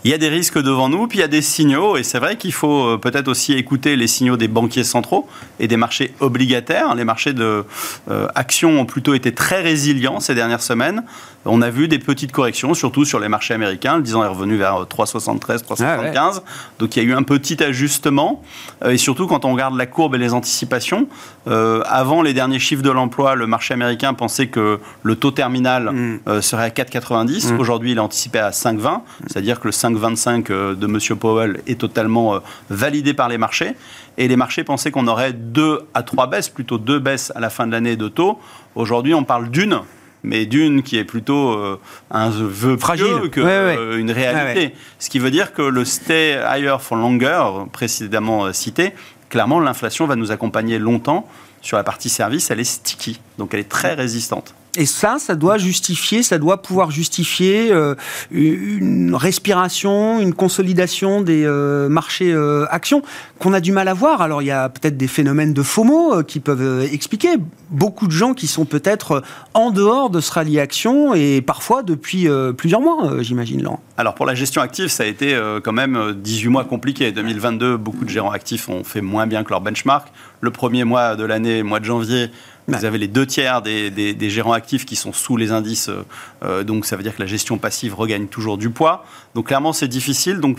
Il 0.05 0.11
y 0.11 0.15
a 0.15 0.19
des 0.19 0.29
risques 0.29 0.59
devant 0.59 0.88
nous, 0.88 1.07
puis 1.07 1.19
il 1.19 1.21
y 1.21 1.25
a 1.25 1.29
des 1.29 1.43
signaux, 1.43 1.97
et 1.97 2.03
c'est 2.03 2.19
vrai 2.19 2.37
qu'il 2.37 2.53
faut 2.53 2.87
euh, 2.87 2.99
peut-être 2.99 3.29
aussi 3.29 3.53
écouter 3.53 3.95
les 3.95 4.09
signaux 4.09 4.37
des 4.37 4.49
banquiers 4.49 4.83
centraux 4.83 5.29
et 5.61 5.69
des 5.69 5.77
marchés 5.77 6.12
obligataires. 6.19 6.95
Les 6.97 7.05
marchés 7.05 7.33
de 7.33 7.65
euh, 8.11 8.27
actions 8.35 8.81
ont 8.81 8.85
plutôt 8.85 9.15
été 9.15 9.33
très 9.33 9.62
résilients 9.62 10.19
ces 10.19 10.35
dernières 10.35 10.62
semaines. 10.62 11.05
On 11.45 11.61
a 11.61 11.71
vu 11.71 11.88
des 11.88 11.99
petites 11.99 12.31
corrections, 12.31 12.75
surtout 12.75 13.05
sur 13.05 13.19
les 13.19 13.29
marchés 13.29 13.55
américains. 13.55 13.97
Le 13.97 14.03
10 14.03 14.15
ans 14.15 14.25
est 14.25 14.29
revenu 14.29 14.57
vers 14.57 14.85
3,73, 14.85 15.65
3,75. 15.65 16.15
Ah 16.17 16.43
Donc 16.79 16.95
il 16.95 17.03
y 17.03 17.07
a 17.07 17.09
eu 17.09 17.15
un 17.15 17.25
petit 17.25 17.62
ajustement. 17.62 18.43
Euh, 18.85 18.91
et 18.91 18.97
surtout, 18.97 19.27
quand 19.27 19.45
on 19.45 19.53
regarde 19.53 19.77
la 19.77 19.87
courbe 19.87 20.15
et 20.15 20.19
les 20.19 20.35
anticipations, 20.35 21.09
euh, 21.49 21.83
avant 21.87 22.23
les 22.23 22.33
derniers 22.33 22.61
chiffres 22.61 22.83
de 22.83 22.91
l'emploi, 22.91 23.35
le 23.35 23.47
marché 23.47 23.75
américain 23.75 24.15
pensait 24.15 24.47
que 24.47 24.79
le 25.03 25.17
taux 25.17 25.33
terminal 25.33 25.91
mm. 25.91 26.21
euh, 26.29 26.41
serait 26.41 26.65
à 26.65 26.69
4,90. 26.69 27.55
Mm. 27.55 27.61
Aujourd'hui, 27.61 27.93
il 27.93 27.97
est 27.97 28.01
anticipé 28.01 28.38
à 28.38 28.51
5,20. 28.51 29.01
C'est-à-dire 29.27 29.59
que 29.59 29.67
le 29.67 29.73
5,25 29.94 30.76
de 30.76 30.87
M. 30.87 31.18
Powell 31.18 31.62
est 31.66 31.81
totalement 31.81 32.40
validé 32.70 33.14
par 33.14 33.28
les 33.28 33.38
marchés. 33.38 33.72
Et 34.18 34.28
les 34.28 34.37
marchés 34.37 34.64
pensaient 34.64 34.90
qu'on 34.90 35.07
aurait 35.07 35.33
deux 35.33 35.81
à 35.94 36.02
trois 36.02 36.26
baisses, 36.26 36.48
plutôt 36.48 36.78
deux 36.78 36.98
baisses 36.98 37.33
à 37.35 37.40
la 37.40 37.50
fin 37.50 37.66
de 37.66 37.72
l'année 37.72 37.96
de 37.96 38.09
taux. 38.09 38.38
Aujourd'hui, 38.74 39.14
on 39.14 39.24
parle 39.24 39.50
d'une 39.50 39.81
mais 40.22 40.46
d'une 40.46 40.83
qui 40.83 40.98
est 40.98 41.05
plutôt 41.05 41.52
euh, 41.52 41.81
un 42.11 42.31
vœu 42.31 42.76
fragile 42.76 43.31
que 43.31 43.40
euh, 43.40 43.98
une 43.98 44.11
réalité. 44.11 44.74
Ce 44.98 45.11
qui 45.11 45.18
veut 45.18 45.31
dire 45.31 45.52
que 45.52 45.62
le 45.62 45.85
stay 45.85 46.38
higher 46.48 46.76
for 46.81 46.96
longer, 46.96 47.42
précédemment 47.72 48.46
euh, 48.46 48.52
cité, 48.52 48.92
clairement, 49.28 49.61
l'inflation 49.61 50.07
va 50.07 50.16
nous 50.16 50.31
accompagner 50.31 50.78
longtemps. 50.78 51.28
Sur 51.61 51.76
la 51.76 51.85
partie 51.85 52.09
service, 52.09 52.50
elle 52.50 52.61
est 52.61 52.64
sticky, 52.64 53.20
donc 53.38 53.55
elle 53.55 53.61
est 53.61 53.68
très 53.68 53.94
résistante. 53.94 54.55
Et 54.78 54.87
ça, 54.87 55.16
ça 55.18 55.35
doit 55.35 55.58
justifier, 55.58 56.22
ça 56.22 56.38
doit 56.38 56.62
pouvoir 56.62 56.90
justifier 56.90 57.70
euh, 57.70 57.94
une 58.30 59.14
respiration, 59.14 60.18
une 60.18 60.32
consolidation 60.32 61.20
des 61.20 61.44
euh, 61.44 61.90
marchés 61.90 62.32
euh, 62.32 62.64
actions 62.70 63.02
qu'on 63.38 63.52
a 63.52 63.61
du 63.61 63.70
mal 63.70 63.88
à 63.88 63.92
voir. 63.92 64.22
Alors 64.22 64.40
il 64.40 64.46
y 64.46 64.50
a 64.50 64.70
peut-être 64.70 64.96
des 64.96 65.08
phénomènes 65.08 65.52
de 65.52 65.62
FOMO 65.62 66.22
qui 66.22 66.40
peuvent 66.40 66.88
expliquer 66.90 67.35
beaucoup 67.68 68.06
de 68.06 68.12
gens 68.12 68.32
qui 68.32 68.46
sont 68.46 68.64
peut-être 68.64 69.22
en 69.52 69.72
dehors 69.72 70.08
de 70.08 70.20
ce 70.20 70.32
rallye 70.32 70.58
action 70.58 71.12
et 71.12 71.42
parfois 71.42 71.82
depuis 71.82 72.28
plusieurs 72.56 72.80
mois, 72.80 73.20
j'imagine, 73.20 73.62
Laurent. 73.62 73.82
Alors 73.98 74.14
pour 74.14 74.24
la 74.24 74.35
gestion 74.35 74.62
active, 74.62 74.88
ça 74.88 75.02
a 75.02 75.06
été 75.06 75.38
quand 75.62 75.72
même 75.72 76.14
18 76.16 76.48
mois 76.48 76.64
compliqués. 76.64 77.12
2022, 77.12 77.76
beaucoup 77.76 78.04
de 78.04 78.11
gérants 78.11 78.30
actifs 78.30 78.68
ont 78.68 78.85
fait 78.85 79.00
moins 79.00 79.26
bien 79.26 79.44
que 79.44 79.50
leur 79.50 79.61
benchmark. 79.61 80.08
Le 80.40 80.50
premier 80.50 80.85
mois 80.85 81.14
de 81.14 81.24
l'année, 81.24 81.62
mois 81.62 81.80
de 81.80 81.85
janvier, 81.85 82.30
vous 82.68 82.85
avez 82.85 82.98
les 82.98 83.09
deux 83.09 83.27
tiers 83.27 83.61
des, 83.62 84.31
gérants 84.31 84.53
actifs 84.53 84.85
qui 84.85 84.96
sont 84.96 85.12
sous 85.12 85.37
les 85.37 85.51
indices, 85.51 85.88
euh, 85.88 86.05
euh, 86.44 86.64
donc 86.64 86.87
ça 86.87 86.96
veut 86.96 87.03
dire 87.03 87.14
que 87.16 87.20
la 87.20 87.27
gestion 87.27 87.59
passive 87.59 87.94
regagne 87.94 88.27
toujours 88.27 88.57
du 88.57 88.70
poids. 88.70 89.05
Donc 89.35 89.48
clairement, 89.48 89.72
c'est 89.72 89.88
difficile. 89.88 90.38
Donc 90.38 90.59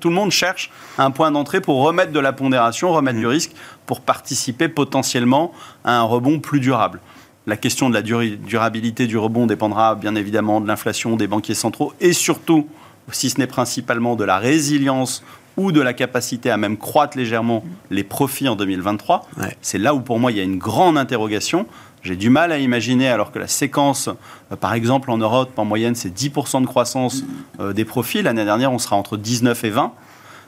tout 0.00 0.08
le 0.08 0.14
monde 0.14 0.30
cherche 0.30 0.70
un 0.98 1.10
point 1.10 1.30
d'entrée 1.30 1.60
pour 1.60 1.82
remettre 1.82 2.12
de 2.12 2.20
la 2.20 2.32
pondération, 2.32 2.92
remettre 2.92 3.18
du 3.18 3.26
mm. 3.26 3.30
risque, 3.30 3.52
pour 3.86 4.00
participer 4.00 4.68
potentiellement 4.68 5.52
à 5.84 5.98
un 5.98 6.02
rebond 6.02 6.40
plus 6.40 6.60
durable. 6.60 7.00
La 7.46 7.58
question 7.58 7.90
de 7.90 7.94
la 7.94 8.00
durabilité 8.00 9.06
du 9.06 9.18
rebond 9.18 9.46
dépendra 9.46 9.94
bien 9.96 10.14
évidemment 10.14 10.62
de 10.62 10.66
l'inflation 10.66 11.16
des 11.16 11.26
banquiers 11.26 11.54
centraux 11.54 11.92
et 12.00 12.14
surtout, 12.14 12.66
si 13.12 13.28
ce 13.28 13.38
n'est 13.38 13.46
principalement 13.46 14.16
de 14.16 14.24
la 14.24 14.38
résilience 14.38 15.22
ou 15.56 15.72
de 15.72 15.80
la 15.80 15.92
capacité 15.92 16.50
à 16.50 16.56
même 16.56 16.76
croître 16.76 17.16
légèrement 17.16 17.64
les 17.90 18.04
profits 18.04 18.48
en 18.48 18.56
2023. 18.56 19.28
C'est 19.60 19.78
là 19.78 19.94
où 19.94 20.00
pour 20.00 20.18
moi 20.18 20.32
il 20.32 20.38
y 20.38 20.40
a 20.40 20.44
une 20.44 20.58
grande 20.58 20.98
interrogation. 20.98 21.66
J'ai 22.04 22.16
du 22.16 22.28
mal 22.28 22.52
à 22.52 22.58
imaginer, 22.58 23.08
alors 23.08 23.32
que 23.32 23.38
la 23.38 23.48
séquence, 23.48 24.08
euh, 24.52 24.56
par 24.56 24.74
exemple 24.74 25.10
en 25.10 25.16
Europe, 25.16 25.58
en 25.58 25.64
moyenne, 25.64 25.94
c'est 25.94 26.14
10% 26.14 26.60
de 26.60 26.66
croissance 26.66 27.24
euh, 27.60 27.72
des 27.72 27.86
profits. 27.86 28.20
L'année 28.20 28.44
dernière, 28.44 28.70
on 28.72 28.78
sera 28.78 28.96
entre 28.96 29.16
19 29.16 29.64
et 29.64 29.70
20. 29.70 29.92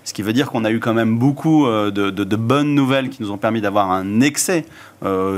Ce 0.04 0.12
qui 0.12 0.22
veut 0.22 0.34
dire 0.34 0.50
qu'on 0.50 0.66
a 0.66 0.70
eu 0.70 0.80
quand 0.80 0.92
même 0.92 1.18
beaucoup 1.18 1.66
euh, 1.66 1.90
de, 1.90 2.36
bonnes 2.36 2.74
nouvelles 2.74 3.08
qui 3.08 3.22
nous 3.22 3.30
ont 3.30 3.38
permis 3.38 3.62
d'avoir 3.62 3.90
un 3.90 4.20
excès 4.20 4.66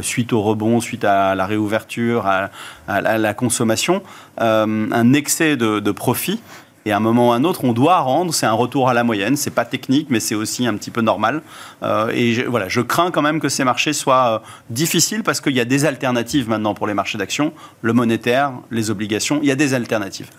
suite 0.03 0.33
au 0.33 0.41
rebond, 0.41 0.81
suite 0.81 1.05
à 1.05 1.35
la 1.35 1.47
réouverture, 1.47 2.27
à, 2.27 2.51
la 2.87 3.35
consommation, 3.35 4.03
un 4.39 5.13
excès 5.13 5.57
de, 5.57 5.79
de 5.81 5.91
profits 5.91 6.41
et 6.89 6.93
à 6.93 6.97
un 6.97 7.01
moment 7.01 7.29
ou 7.29 7.33
à 7.33 7.37
un 7.37 7.45
autre, 7.45 7.65
on 7.65 7.75
doit 7.75 7.99
rendre. 7.99 8.33
C'est 8.33 8.47
un 8.47 8.53
retour 8.53 8.89
à 8.89 8.95
la 8.95 9.05
moyenne. 9.05 9.37
C'est 9.37 9.51
pas 9.51 9.67
technique, 9.67 10.07
mais 10.09 10.21
c'est 10.21 10.35
aussi 10.35 10.67
un 10.67 10.75
petit 10.75 10.91
peu 10.91 11.03
normal. 11.03 11.43
Euh, 11.83 12.09
et 12.15 12.33
je, 12.33 12.43
voilà, 12.45 12.67
je 12.69 12.81
crains 12.81 13.11
quand 13.11 13.21
même 13.21 13.41
que 13.41 13.51
ces 13.51 13.63
marchés 13.63 13.93
soient 13.93 14.37
euh, 14.37 14.39
difficiles 14.71 15.23
parce 15.23 15.43
qu'il 15.43 15.53
y 15.53 15.61
a 15.61 15.67
des 15.67 15.85
alternatives 15.85 16.49
maintenant 16.49 16.73
pour 16.73 16.87
les 16.87 16.95
marchés 16.95 17.19
d'actions, 17.19 17.53
le 17.83 17.93
monétaire, 17.93 18.55
les 18.71 18.91
obligations. 18.91 19.39
Il 19.43 19.49
y 19.49 19.51
a 19.51 19.55
des 19.55 19.75
alternatives. 19.75 20.31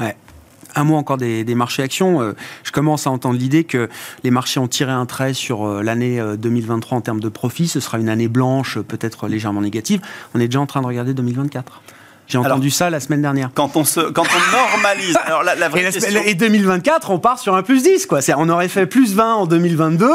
Un 0.75 0.83
mot 0.83 0.95
encore 0.95 1.17
des, 1.17 1.45
marchés 1.53 1.83
actions. 1.83 2.19
Euh, 2.19 2.35
je 2.63 2.71
commence 2.71 3.05
à 3.05 3.11
entendre 3.11 3.37
l'idée 3.37 3.63
que 3.63 3.87
les 4.23 4.31
marchés 4.31 4.59
ont 4.59 4.67
tiré 4.67 4.91
un 4.91 5.05
trait 5.05 5.35
sur 5.35 5.67
l'année 5.83 6.19
2023 6.35 6.97
en 6.97 7.01
termes 7.01 7.19
de 7.19 7.29
profit. 7.29 7.67
Ce 7.67 7.79
sera 7.79 7.99
une 7.99 8.09
année 8.09 8.27
blanche, 8.27 8.79
peut-être 8.79 9.27
légèrement 9.27 9.61
négative. 9.61 10.01
On 10.33 10.39
est 10.39 10.47
déjà 10.47 10.61
en 10.61 10.65
train 10.65 10.81
de 10.81 10.87
regarder 10.87 11.13
2024. 11.13 11.83
J'ai 12.29 12.37
entendu 12.37 12.69
ça 12.69 12.91
la 12.91 12.99
semaine 12.99 13.23
dernière. 13.23 13.49
Quand 13.55 13.75
on, 13.75 13.83
se, 13.83 13.99
quand 13.99 14.23
on 14.23 14.55
normalise. 14.55 15.17
Alors 15.25 15.43
la, 15.43 15.67
vraie 15.67 15.81
et, 15.81 15.91
question... 15.91 16.21
et, 16.23 16.35
2024, 16.35 17.09
on 17.09 17.17
part 17.17 17.39
sur 17.39 17.55
un 17.55 17.63
plus 17.63 17.81
10. 17.81 18.05
Quoi. 18.05 18.19
On 18.37 18.49
aurait 18.49 18.67
fait 18.67 18.85
plus 18.85 19.15
20 19.15 19.33
en 19.33 19.47
2022, 19.47 20.07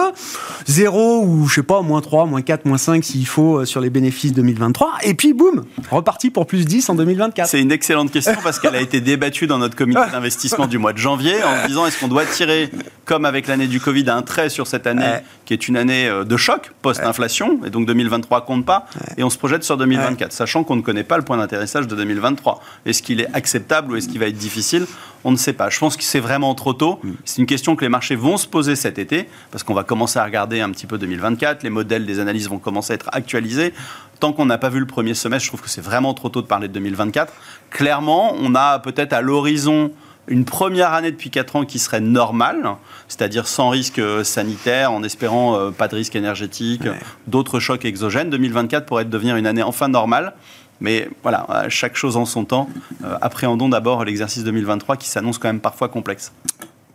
0 0.66 1.24
ou 1.24 1.48
je 1.48 1.57
sais 1.57 1.62
pas, 1.64 1.83
moins 1.83 2.00
3, 2.00 2.27
moins 2.27 2.40
4, 2.40 2.66
moins 2.66 2.79
5 2.79 3.03
s'il 3.03 3.27
faut 3.27 3.59
euh, 3.59 3.64
sur 3.64 3.81
les 3.81 3.90
bénéfices 3.90 4.33
2023. 4.33 4.98
Et 5.03 5.14
puis 5.14 5.33
boum, 5.33 5.64
reparti 5.90 6.31
pour 6.31 6.46
plus 6.46 6.64
10 6.66 6.88
en 6.90 6.94
2024. 6.94 7.48
C'est 7.48 7.61
une 7.61 7.72
excellente 7.72 8.12
question 8.12 8.37
parce 8.44 8.61
qu'elle 8.61 8.77
a 8.77 8.81
été 8.81 9.00
débattue 9.00 9.48
dans 9.48 9.59
notre 9.59 9.74
comité 9.74 10.00
d'investissement 10.12 10.68
du 10.68 10.79
mois 10.79 10.92
de 10.92 10.98
janvier 10.98 11.35
en 11.42 11.66
disant 11.66 11.85
est-ce 11.85 11.98
qu'on 11.98 12.09
doit 12.09 12.27
tirer, 12.27 12.70
comme 13.07 13.24
avec 13.24 13.48
l'année 13.48 13.66
du 13.66 13.81
Covid, 13.81 14.09
un 14.11 14.22
trait 14.22 14.50
sur 14.50 14.68
cette 14.68 14.87
année 14.87 15.18
qui 15.46 15.53
est 15.53 15.66
une 15.66 15.77
année 15.77 16.07
euh, 16.07 16.22
de 16.22 16.37
choc 16.37 16.70
post-inflation 16.81 17.61
et 17.66 17.70
donc 17.70 17.87
2023 17.87 18.44
compte 18.44 18.64
pas 18.64 18.87
et 19.16 19.24
on 19.24 19.31
se 19.31 19.38
projette 19.38 19.64
sur 19.64 19.77
2024, 19.77 20.33
sachant 20.33 20.62
qu'on 20.62 20.77
ne 20.77 20.83
connaît 20.83 21.03
pas 21.03 21.16
le 21.16 21.24
point 21.24 21.37
d'intéressage 21.37 21.88
de 21.88 22.04
2023. 22.05 22.62
Est-ce 22.87 23.03
qu'il 23.03 23.21
est 23.21 23.35
acceptable 23.35 23.93
ou 23.93 23.97
est-ce 23.97 24.09
qu'il 24.09 24.19
va 24.19 24.27
être 24.27 24.37
difficile? 24.37 24.87
On 25.25 25.31
ne 25.31 25.37
sait 25.37 25.55
pas. 25.55 25.71
Je 25.71 25.79
pense 25.79 25.97
que 25.97 26.03
c'est 26.03 26.21
vraiment 26.21 26.55
trop 26.55 26.75
tôt. 26.75 27.01
Mm. 27.03 27.12
C'est 27.25 27.40
une 27.40 27.47
question 27.47 27.77
que 27.77 27.83
les 27.83 27.88
marchés 27.88 28.14
vont 28.14 28.37
se 28.37 28.47
poser 28.47 28.77
cet 28.77 28.99
été, 28.99 29.29
parce 29.51 29.64
qu'on 29.64 29.75
va 29.75 29.83
commencer 29.85 30.19
à 30.19 30.25
regarder 30.25 30.61
un 30.61 30.71
petit 30.71 30.87
peu 30.87 30.99
2024. 30.99 31.62
Les 31.62 31.71
modèles 31.71 32.07
des 32.07 32.21
analyses 32.21 32.49
vont 32.49 32.59
commencer 32.59 32.93
à 32.93 32.95
être 32.97 33.09
actualisés. 33.12 33.73
Tant 34.21 34.33
qu'on 34.33 34.47
n'a 34.47 34.59
pas 34.59 34.69
vu 34.69 34.81
le 34.81 34.87
premier 34.87 35.14
semestre, 35.14 35.45
je 35.45 35.51
trouve 35.51 35.62
que 35.62 35.71
c'est 35.71 35.81
vraiment 35.81 36.14
trop 36.14 36.29
tôt 36.29 36.43
de 36.43 36.47
parler 36.47 36.69
de 36.69 36.75
2024. 36.75 37.33
Clairement, 37.71 38.35
on 38.38 38.55
a 38.55 38.79
peut-être 38.79 39.12
à 39.12 39.23
l'horizon 39.23 39.90
une 40.29 40.45
première 40.45 40.93
année 40.93 41.11
depuis 41.11 41.31
4 41.31 41.57
ans 41.57 41.64
qui 41.64 41.79
serait 41.79 42.01
normale, 42.01 42.77
c'est-à-dire 43.09 43.47
sans 43.47 43.69
risque 43.69 43.99
euh, 43.99 44.25
sanitaire, 44.25 44.93
en 44.93 45.03
espérant 45.03 45.57
euh, 45.57 45.71
pas 45.71 45.88
de 45.88 45.97
risque 45.97 46.17
énergétique, 46.17 46.83
d'autres 47.27 47.61
chocs 47.61 47.85
exogènes. 47.85 48.31
2024 48.31 48.87
pourrait 48.87 49.05
devenir 49.05 49.37
une 49.37 49.47
année 49.47 49.62
enfin 49.62 49.88
normale. 49.88 50.35
Mais 50.81 51.09
voilà, 51.23 51.47
chaque 51.69 51.97
chose 51.97 52.17
en 52.17 52.25
son 52.25 52.45
temps. 52.45 52.69
Euh, 53.05 53.17
appréhendons 53.21 53.69
d'abord 53.69 54.05
l'exercice 54.05 54.45
2023 54.45 54.97
qui 54.97 55.09
s'annonce 55.09 55.39
quand 55.39 55.49
même 55.49 55.61
parfois 55.61 55.89
complexe. 55.89 56.33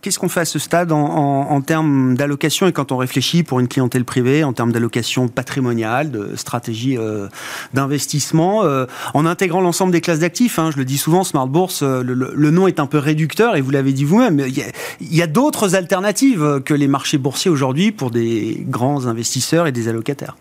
Qu'est-ce 0.02 0.18
qu'on 0.18 0.30
fait 0.30 0.40
à 0.40 0.46
ce 0.46 0.60
stade 0.60 0.94
en, 0.94 1.60
termes 1.60 2.16
d'allocation 2.16 2.68
et 2.68 2.72
quand 2.72 2.94
on 2.94 2.98
réfléchit 2.98 3.44
pour 3.44 3.60
une 3.60 3.68
clientèle 3.68 4.06
privée, 4.06 4.46
en 4.46 4.54
termes 4.54 4.72
d'allocation 4.72 5.28
patrimoniale, 5.28 6.10
de 6.10 6.38
stratégie 6.38 6.98
euh, 6.98 7.28
d'investissement, 7.74 8.64
euh, 8.64 8.86
en 9.14 9.26
intégrant 9.26 9.60
l'ensemble 9.60 9.92
des 9.92 10.00
classes 10.00 10.20
d'actifs 10.20 10.58
hein, 10.58 10.72
Je 10.72 10.78
le 10.78 10.86
dis 10.86 10.98
souvent, 10.98 11.26
Smart 11.26 11.48
Bourse, 11.48 11.84
le, 11.84 12.52
nom 12.52 12.68
est 12.68 12.80
un 12.80 12.86
peu 12.86 12.98
réducteur 12.98 13.58
et 13.58 13.62
vous 13.62 13.72
l'avez 13.72 13.92
dit 13.92 14.06
vous-même. 14.06 14.40
Il 14.40 15.16
y 15.16 15.22
a 15.22 15.28
d'autres 15.28 15.76
alternatives 15.76 16.62
que 16.64 16.74
les 16.74 16.88
marchés 16.88 17.18
boursiers 17.18 17.52
aujourd'hui 17.52 17.92
pour 17.92 18.10
des 18.10 18.64
grands 18.70 19.06
investisseurs 19.06 19.68
et 19.68 19.74
des 19.74 19.90
allocataires. 19.90 20.38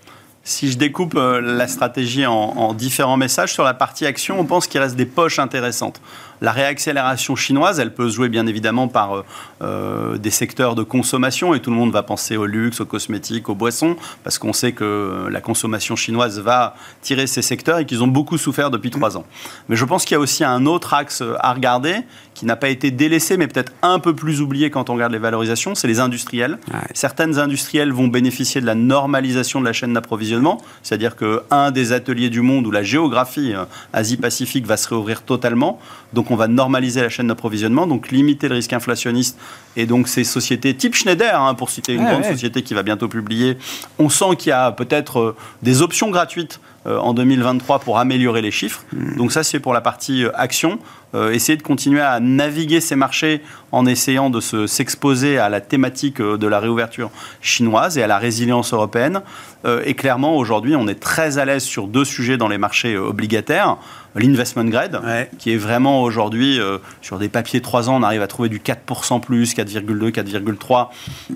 Si 0.49 0.73
je 0.73 0.79
découpe 0.79 1.15
euh, 1.15 1.43
la 1.43 1.69
stratégie 1.69 2.25
en, 2.25 2.73
différents 2.73 3.19
messages, 3.19 3.53
sur 3.53 3.65
la 3.65 3.75
partie 3.75 4.07
action, 4.07 4.41
on 4.41 4.47
pense 4.47 4.67
qu'il 4.67 4.81
reste 4.81 4.97
des 4.97 5.05
poches 5.05 5.39
intéressantes. 5.39 6.01
La 6.41 6.53
réaccélération 6.53 7.37
chinoise, 7.37 7.81
elle 7.81 7.95
peut 7.95 8.09
se 8.09 8.17
jouer 8.17 8.29
bien 8.29 8.47
évidemment 8.47 8.89
par 8.89 9.15
euh, 9.17 9.25
euh, 9.63 10.19
des 10.19 10.31
secteurs 10.31 10.75
de 10.75 10.83
consommation 10.83 11.55
et 11.55 11.61
tout 11.61 11.71
le 11.71 11.77
monde 11.77 11.93
va 11.93 12.03
penser 12.03 12.37
au 12.37 12.47
luxe, 12.47 12.81
aux 12.81 12.87
cosmétiques, 12.87 13.49
aux 13.49 13.55
boissons, 13.55 13.97
parce 14.25 14.39
qu'on 14.39 14.53
sait 14.53 14.73
que 14.73 15.27
la 15.31 15.41
consommation 15.41 15.97
chinoise 15.97 16.41
va 16.41 16.75
tirer 17.03 17.27
ces 17.27 17.43
secteurs 17.43 17.79
et 17.79 17.87
qu'ils 17.87 18.03
ont 18.03 18.09
beaucoup 18.09 18.39
souffert 18.39 18.71
depuis 18.71 18.91
trois 18.91 19.17
ans. 19.17 19.25
Mais 19.69 19.77
je 19.77 19.85
pense 19.85 20.05
qu'il 20.05 20.15
y 20.15 20.17
a 20.17 20.21
aussi 20.21 20.45
un 20.45 20.67
autre 20.67 20.95
axe 20.95 21.23
à 21.41 21.53
regarder 21.53 22.03
qui 22.39 22.47
n'a 22.47 22.55
pas 22.55 22.69
été 22.69 22.93
délaissé, 22.93 23.37
mais 23.37 23.49
peut-être 23.49 23.73
un 23.83 23.99
peu 23.99 24.15
plus 24.15 24.41
oublié 24.41 24.71
quand 24.71 24.91
on 24.91 24.95
regarde 24.95 25.11
les 25.11 25.19
valorisations, 25.19 25.75
c'est 25.75 25.89
les 25.89 25.99
industriels. 25.99 26.59
Certaines 26.95 27.41
industriels 27.41 27.93
vont 27.93 28.07
bénéficier 28.07 28.61
de 28.61 28.67
la 28.67 28.77
normalisation 28.77 29.61
de 29.61 29.65
la 29.65 29.73
chaîne 29.73 29.93
d'approvisionnement, 29.93 30.59
c'est-à-dire 30.85 31.17
qu'un 31.17 31.73
des 31.73 31.91
ateliers 31.91 32.31
du 32.31 32.41
monde 32.41 32.65
où 32.67 32.71
la 32.71 32.85
géographie 32.85 33.55
euh, 33.55 33.65
Asie-Pacifique 33.93 34.67
va 34.67 34.77
se 34.77 34.89
réouvrir 34.89 35.23
totalement, 35.23 35.81
donc 36.13 36.28
on 36.31 36.37
va 36.37 36.49
normaliser 36.49 37.01
la 37.01 37.09
chaîne 37.09 37.29
d'approvisionnement, 37.29 37.87
donc 37.87 38.11
limiter 38.11 38.49
le 38.49 38.55
risque 38.57 38.73
inflationniste. 38.73 39.39
Et 39.77 39.87
donc 39.87 40.09
ces 40.09 40.25
sociétés 40.25 40.75
type 40.75 40.95
Schneider, 40.95 41.41
hein, 41.41 41.55
pour 41.55 41.71
citer 41.71 41.95
une 41.95 42.05
grande 42.05 42.25
société 42.25 42.63
qui 42.63 42.75
va 42.75 42.83
bientôt 42.83 43.09
publier, 43.09 43.59
on 43.99 44.09
sent 44.09 44.37
qu'il 44.39 44.51
y 44.51 44.53
a 44.53 44.73
peut-être 44.73 45.19
euh, 45.19 45.37
des 45.63 45.83
options 45.83 46.11
gratuites 46.11 46.61
euh, 46.87 46.99
en 46.99 47.15
2023 47.15 47.81
pour 47.81 47.99
améliorer 47.99 48.43
les 48.43 48.51
chiffres. 48.51 48.85
Hmm. 48.93 49.17
Donc 49.17 49.33
ça, 49.33 49.43
c'est 49.43 49.61
pour 49.61 49.73
la 49.73 49.81
partie 49.81 50.25
action. 50.35 50.79
Euh, 51.15 51.33
essayer 51.33 51.57
de 51.57 51.63
continuer 51.63 52.03
à 52.03 52.21
naviguer 52.21 52.83
ces 52.83 52.95
marchés 52.95 53.41
en 53.73 53.87
essayant 53.87 54.29
de 54.29 54.41
s'exposer 54.41 55.39
à 55.39 55.49
la 55.49 55.63
thématique 55.63 56.21
euh, 56.21 56.37
de 56.37 56.47
la 56.47 56.61
réouverture 56.61 57.11
chinoise 57.41 57.97
et 57.97 58.03
à 58.03 58.07
la 58.07 58.19
résilience 58.19 58.75
européenne. 58.75 59.23
Euh, 59.65 59.83
et 59.87 59.95
clairement, 59.95 60.37
aujourd'hui, 60.37 60.77
on 60.77 60.87
est 60.87 61.01
très 61.01 61.39
à 61.39 61.47
l'aise 61.47 61.65
sur 61.65 61.87
deux 61.87 62.05
sujets 62.05 62.37
dans 62.37 62.49
les 62.49 62.59
marchés 62.59 62.97
obligataires. 62.97 63.79
L'investment 64.15 64.65
grade, 64.65 65.01
qui 65.39 65.53
est 65.53 65.57
vraiment 65.57 66.03
aujourd'hui, 66.03 66.59
sur 67.03 67.19
des 67.19 67.29
papiers 67.29 67.61
3 67.61 67.89
ans, 67.89 68.01
on 68.01 68.03
arrive 68.03 68.23
à 68.23 68.27
trouver 68.27 68.49
du 68.49 68.59
4% 68.59 69.21
plus, 69.21 69.55
4,2, 69.55 70.11
4,3, 70.11 70.89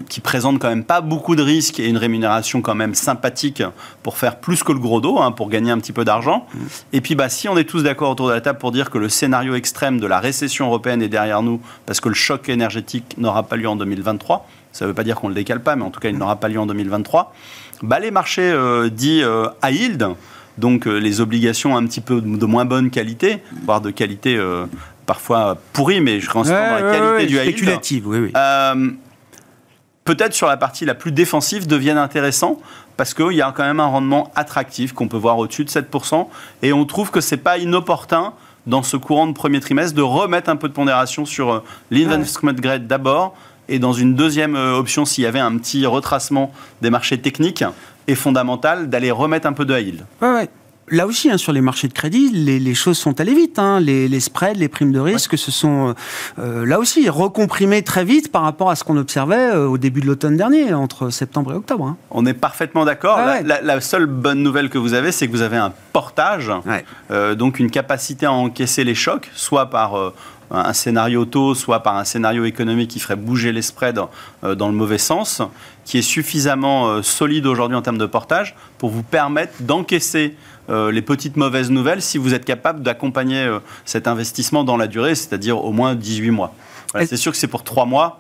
qui 0.09 0.21
présente 0.21 0.59
quand 0.59 0.71
même 0.71 0.83
pas 0.83 1.01
beaucoup 1.01 1.37
de 1.37 1.43
risques 1.43 1.79
et 1.79 1.87
une 1.87 1.99
rémunération 1.99 2.61
quand 2.61 2.75
même 2.75 2.95
sympathique 2.95 3.63
pour 4.03 4.17
faire 4.17 4.41
plus 4.41 4.65
que 4.65 4.73
le 4.73 4.81
gros 4.81 5.01
dos, 5.01 5.21
hein, 5.21 5.31
pour 5.31 5.49
gagner 5.49 5.71
un 5.71 5.79
petit 5.79 5.93
peu 5.93 6.05
d'argent. 6.05 6.47
Mm. 6.55 6.59
Et 6.95 7.01
puis, 7.03 7.15
bah, 7.15 7.29
si 7.29 7.49
on 7.49 7.57
est 7.57 7.69
tous 7.69 7.85
d'accord 7.85 8.11
autour 8.11 8.29
de 8.29 8.33
la 8.33 8.41
table 8.41 8.59
pour 8.59 8.73
dire 8.73 8.91
que 8.91 8.99
le 8.99 9.09
scénario 9.09 9.55
extrême 9.63 10.01
de 10.01 10.09
la 10.09 10.19
récession 10.19 10.67
européenne 10.67 11.03
est 11.03 11.09
derrière 11.09 11.43
nous, 11.43 11.61
parce 11.87 12.01
que 12.01 12.09
le 12.09 12.17
choc 12.17 12.49
énergétique 12.49 13.15
n'aura 13.17 13.45
pas 13.45 13.55
lieu 13.55 13.69
en 13.69 13.77
2023. 13.77 14.49
Ça 14.73 14.85
ne 14.85 14.91
veut 14.91 14.95
pas 14.95 15.05
dire 15.05 15.15
qu'on 15.15 15.29
ne 15.29 15.35
le 15.35 15.37
décale 15.37 15.63
pas, 15.63 15.77
mais 15.77 15.85
en 15.85 15.91
tout 15.91 16.01
cas, 16.01 16.09
il 16.09 16.19
n'aura 16.19 16.37
pas 16.37 16.49
lieu 16.49 16.59
en 16.59 16.67
2023. 16.67 17.33
Bah, 17.83 18.01
les 18.01 18.11
marchés 18.11 18.51
euh, 18.51 18.89
dits 18.89 19.23
euh, 19.23 19.47
high 19.63 19.75
yield, 19.75 20.09
donc 20.59 20.89
euh, 20.89 20.99
les 20.99 21.21
obligations 21.21 21.77
un 21.77 21.87
petit 21.87 22.01
peu 22.01 22.21
de 22.21 22.47
moins 22.47 22.65
bonne 22.65 22.91
qualité, 22.91 23.39
voire 23.65 23.81
de 23.81 23.93
qualité 23.93 24.37
parfois 25.07 25.59
pourrie, 25.73 26.01
mais 26.01 26.19
je 26.19 26.29
pense 26.29 26.49
dans 26.49 26.55
la 26.55 26.99
qualité 26.99 27.27
du 27.27 27.37
high 27.39 27.57
yield. 27.57 28.03
oui, 28.05 28.19
oui 28.19 28.33
peut-être 30.05 30.35
sur 30.35 30.47
la 30.47 30.57
partie 30.57 30.85
la 30.85 30.95
plus 30.95 31.13
défensive, 31.13 31.67
deviennent 31.67 31.99
intéressants 31.99 32.61
parce 32.97 33.15
qu'il 33.15 33.33
y 33.33 33.43
a 33.43 33.53
quand 33.53 33.65
même 33.65 33.81
un 33.81 33.87
rendement 33.87 34.31
attractif 34.35 34.93
qu'on 34.93 35.09
peut 35.09 35.17
voir 35.17 35.39
au-dessus 35.39 35.65
de 35.65 35.71
7%. 35.71 36.27
Et 36.63 36.73
on 36.73 36.85
trouve 36.85 37.11
que 37.11 37.21
ce 37.21 37.35
n'est 37.35 37.41
pas 37.41 37.59
inopportun 37.59 38.35
dans 38.67 38.83
ce 38.83 38.97
courant 38.97 39.27
de 39.27 39.33
premier 39.33 39.61
trimestre 39.61 39.95
de 39.97 40.03
remettre 40.03 40.51
un 40.51 40.57
peu 40.57 40.69
de 40.69 40.73
pondération 40.73 41.25
sur 41.25 41.53
euh, 41.53 41.65
l'investment 41.91 42.53
grade 42.53 42.87
d'abord. 42.87 43.35
Et 43.69 43.79
dans 43.79 43.93
une 43.93 44.15
deuxième 44.15 44.57
euh, 44.57 44.77
option, 44.77 45.05
s'il 45.05 45.25
y 45.25 45.27
avait 45.27 45.41
un 45.41 45.57
petit 45.57 45.87
retracement 45.87 46.53
des 46.81 46.91
marchés 46.91 47.21
techniques 47.21 47.65
et 48.09 48.15
fondamental, 48.15 48.91
d'aller 48.91 49.11
remettre 49.11 49.47
un 49.47 49.53
peu 49.53 49.65
de 49.65 49.79
high 49.79 49.87
yield. 49.87 50.07
Ouais, 50.21 50.33
ouais 50.33 50.51
là 50.89 51.07
aussi, 51.07 51.31
hein, 51.31 51.39
sur 51.39 51.53
les 51.53 51.61
marchés 51.61 51.89
de 51.89 51.93
crédit, 51.93 52.31
les, 52.31 52.75
choses 52.75 52.99
sont 52.99 53.21
allées 53.21 53.35
vite. 53.35 53.59
Hein. 53.59 53.81
Les, 53.81 54.21
spreads, 54.21 54.59
les 54.59 54.69
primes 54.69 54.93
de 54.93 55.01
risque 55.01 55.37
se 55.39 55.51
sont, 55.51 55.89
euh, 55.89 55.93
euh, 56.39 56.67
là 56.67 56.79
aussi, 56.79 57.09
recomprimés 57.09 57.83
très 57.83 58.05
vite 58.05 58.31
par 58.31 58.43
rapport 58.43 58.71
à 58.71 58.77
ce 58.77 58.85
qu'on 58.85 58.97
observait 58.97 59.53
euh, 59.55 59.67
au 59.67 59.79
début 59.79 60.01
de 60.01 60.07
l'automne 60.07 60.37
dernier, 60.37 60.73
entre 60.75 61.11
septembre 61.11 61.53
et 61.53 61.57
octobre. 61.57 61.87
Hein. 61.87 61.97
On 62.11 62.27
est 62.27 62.35
parfaitement 62.35 62.85
d'accord. 62.85 63.19
la, 63.45 63.81
seule 63.81 64.07
bonne 64.07 64.43
nouvelle 64.43 64.69
que 64.69 64.79
vous 64.79 64.95
avez, 64.95 65.13
c'est 65.13 65.27
que 65.27 65.33
vous 65.33 65.43
avez 65.43 65.57
un 65.57 65.73
portage, 65.93 66.51
donc 67.37 67.59
une 67.59 67.71
capacité 67.71 68.27
à 68.27 68.33
encaisser 68.33 68.85
les 68.85 68.95
chocs, 68.95 69.31
soit 69.35 69.71
par 69.71 70.13
un 70.51 70.73
scénario 70.73 71.25
taux, 71.25 71.55
soit 71.55 71.81
par 71.81 71.97
un 71.97 72.05
scénario 72.05 72.45
économique 72.45 72.91
qui 72.91 73.01
ferait 73.01 73.17
bouger 73.17 73.53
les 73.53 73.63
spreads 73.63 74.09
dans 74.43 74.69
le 74.69 74.75
mauvais 74.75 74.99
sens, 74.99 75.43
qui 75.85 75.99
est 75.99 76.03
suffisamment 76.03 77.03
solide 77.03 77.47
aujourd'hui 77.47 77.77
en 77.77 77.83
termes 77.83 77.99
de 77.99 78.07
portage 78.07 78.55
pour 78.79 78.91
vous 78.91 79.03
permettre 79.03 79.55
d'encaisser 79.61 80.37
euh, 80.37 80.52
les 80.69 81.03
petites 81.03 81.37
mauvaises 81.37 81.71
nouvelles 81.71 82.03
si 82.03 82.19
vous 82.19 82.35
êtes 82.35 82.45
capable 82.45 82.83
d'accompagner 82.83 83.45
euh, 83.45 83.59
cet 83.85 84.07
investissement 84.07 84.65
dans 84.65 84.77
la 84.77 84.87
durée, 84.87 85.15
c'est-à-dire 85.15 85.63
au 85.65 85.73
moins 85.73 85.95
18 85.95 86.31
mois. 86.31 86.55
c'est 87.07 87.17
sûr 87.17 87.33
que 87.33 87.39
c'est 87.39 87.49
pour 87.49 87.65
3 87.65 87.87
mois. 87.87 88.19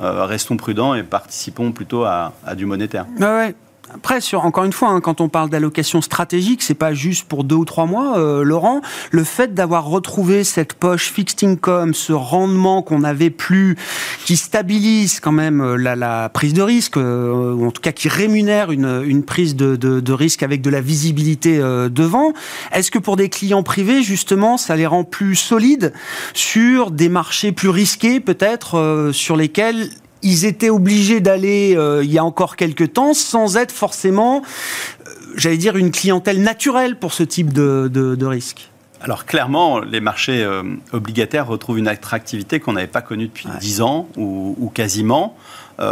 Euh, 0.00 0.24
restons 0.24 0.56
prudents 0.56 0.94
et 0.94 1.02
participons 1.02 1.70
plutôt 1.72 2.04
à, 2.04 2.32
du 2.56 2.66
monétaire. 2.66 3.06
ouais. 3.20 3.54
Après, 3.94 4.20
encore 4.34 4.64
une 4.64 4.72
fois, 4.72 4.88
hein, 4.88 5.00
quand 5.00 5.20
on 5.20 5.28
parle 5.28 5.50
d'allocation 5.50 6.00
stratégique, 6.00 6.62
c'est 6.62 6.74
pas 6.74 6.94
juste 6.94 7.28
pour 7.28 7.44
deux 7.44 7.56
ou 7.56 7.64
trois 7.64 7.84
mois, 7.84 8.18
euh, 8.18 8.42
Laurent. 8.42 8.80
Le 9.10 9.22
fait 9.22 9.52
d'avoir 9.52 9.84
retrouvé 9.84 10.44
cette 10.44 10.72
poche 10.72 11.10
fixed 11.10 11.46
income, 11.46 11.92
ce 11.92 12.12
rendement 12.12 12.80
qu'on 12.82 13.00
n'avait 13.00 13.30
plus, 13.30 13.76
qui 14.24 14.36
stabilise 14.36 15.20
quand 15.20 15.32
même 15.32 15.60
euh, 15.60 15.76
la, 15.76 16.28
prise 16.30 16.54
de 16.54 16.62
risque, 16.62 16.96
euh, 16.96 17.52
ou 17.52 17.66
en 17.66 17.70
tout 17.70 17.82
cas 17.82 17.92
qui 17.92 18.08
rémunère 18.08 18.70
une, 18.70 19.22
prise 19.24 19.56
de, 19.56 20.12
risque 20.12 20.42
avec 20.42 20.62
de 20.62 20.70
la 20.70 20.80
visibilité 20.80 21.58
devant. 21.58 22.32
Est-ce 22.72 22.90
que 22.90 22.98
pour 22.98 23.16
des 23.16 23.28
clients 23.28 23.62
privés, 23.62 24.02
justement, 24.02 24.56
ça 24.56 24.76
les 24.76 24.86
rend 24.86 25.04
plus 25.04 25.36
solides 25.36 25.92
sur 26.34 26.90
des 26.90 27.08
marchés 27.08 27.52
plus 27.52 27.68
risqués, 27.68 28.20
peut-être, 28.20 29.10
sur 29.12 29.36
lesquels 29.36 29.90
ils 30.22 30.44
étaient 30.44 30.70
obligés 30.70 31.20
d'aller 31.20 31.74
euh, 31.76 32.04
il 32.04 32.10
y 32.10 32.18
a 32.18 32.24
encore 32.24 32.56
quelques 32.56 32.92
temps 32.92 33.14
sans 33.14 33.56
être 33.56 33.72
forcément, 33.72 34.42
euh, 34.42 35.10
j'allais 35.36 35.56
dire, 35.56 35.76
une 35.76 35.90
clientèle 35.90 36.42
naturelle 36.42 36.96
pour 36.96 37.12
ce 37.12 37.22
type 37.22 37.52
de, 37.52 37.90
de, 37.92 38.26
risque. 38.26 38.70
Alors 39.00 39.26
clairement, 39.26 39.80
les 39.80 40.00
marchés 40.00 40.42
euh, 40.42 40.62
obligataires 40.92 41.46
retrouvent 41.46 41.78
une 41.78 41.88
attractivité 41.88 42.60
qu'on 42.60 42.74
n'avait 42.74 42.86
pas 42.86 43.02
connue 43.02 43.26
depuis 43.26 43.48
dix 43.60 43.78
10 43.78 43.82
ans 43.82 44.08
ou, 44.16 44.70
quasiment. 44.72 45.36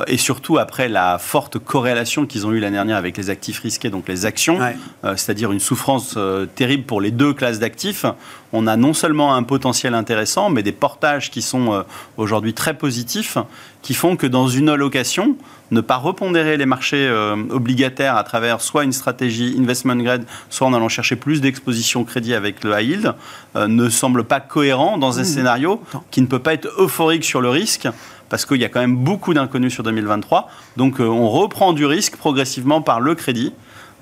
Et 0.07 0.17
surtout 0.17 0.59
après 0.59 0.89
la 0.89 1.19
forte 1.19 1.59
corrélation 1.59 2.27
qu'ils 2.27 2.47
ont 2.47 2.53
eue 2.53 2.61
l'année 2.61 2.77
dernière 2.77 2.97
avec 2.97 3.17
les 3.17 3.31
actifs 3.31 3.59
risqués, 3.61 3.91
donc 3.91 4.09
les 4.09 4.25
actions, 4.25 4.59
c'est-à-dire 5.03 5.51
une 5.53 5.61
souffrance 5.61 6.17
terrible 6.55 6.85
pour 6.85 7.01
les 7.01 7.11
deux 7.11 7.33
classes 7.33 7.59
d'actifs. 7.59 8.07
On 8.53 8.67
a 8.67 8.77
non 8.77 8.95
seulement 8.95 9.35
un 9.35 9.43
potentiel 9.43 9.95
intéressant, 9.95 10.51
mais 10.51 10.63
des 10.63 10.73
portages 10.73 11.31
qui 11.31 11.43
sont 11.43 11.85
aujourd'hui 12.17 12.55
très 12.55 12.75
positifs 12.75 13.37
qui 13.83 13.95
font 13.95 14.17
que 14.17 14.27
dans 14.27 14.49
une 14.49 14.69
allocation, 14.69 15.37
ne 15.71 15.81
pas 15.81 15.97
repondérer 15.97 16.57
les 16.57 16.67
marchés 16.67 17.07
euh, 17.09 17.37
obligataires 17.51 18.17
à 18.17 18.25
travers 18.25 18.61
soit 18.61 18.85
une 18.85 18.93
stratégie 18.93 19.57
investment 19.59 19.97
grade, 19.97 20.25
soit 20.51 20.67
en 20.67 20.75
allant 20.75 20.89
chercher 20.89 21.17
plus 21.17 21.41
d'exposition 21.41 22.05
crédit 22.05 22.35
avec 22.35 22.65
le 22.65 22.79
high 22.79 22.89
yield, 22.89 23.15
euh, 23.57 23.69
ne 23.69 23.89
semble 23.89 24.25
pas 24.25 24.41
cohérent 24.41 24.99
dans 24.99 25.19
un 25.19 25.23
mmh. 25.23 25.27
scénario 25.27 25.83
qui 26.11 26.21
ne 26.23 26.27
peut 26.27 26.41
pas 26.41 26.55
être 26.55 26.69
euphorique 26.79 27.25
sur 27.25 27.41
le 27.41 27.51
risque 27.51 27.89
parce 28.31 28.47
qu'il 28.47 28.57
y 28.57 28.65
a 28.65 28.71
quand 28.71 28.81
même 28.81 28.97
beaucoup 28.97 29.35
d'inconnus 29.35 29.75
sur 29.75 29.83
2023. 29.83 30.49
Donc 30.79 31.01
euh, 31.01 31.05
on 31.05 31.29
reprend 31.29 31.75
du 31.75 31.85
risque 31.85 32.17
progressivement 32.17 32.81
par 32.81 33.01
le 33.01 33.15
crédit 33.15 33.53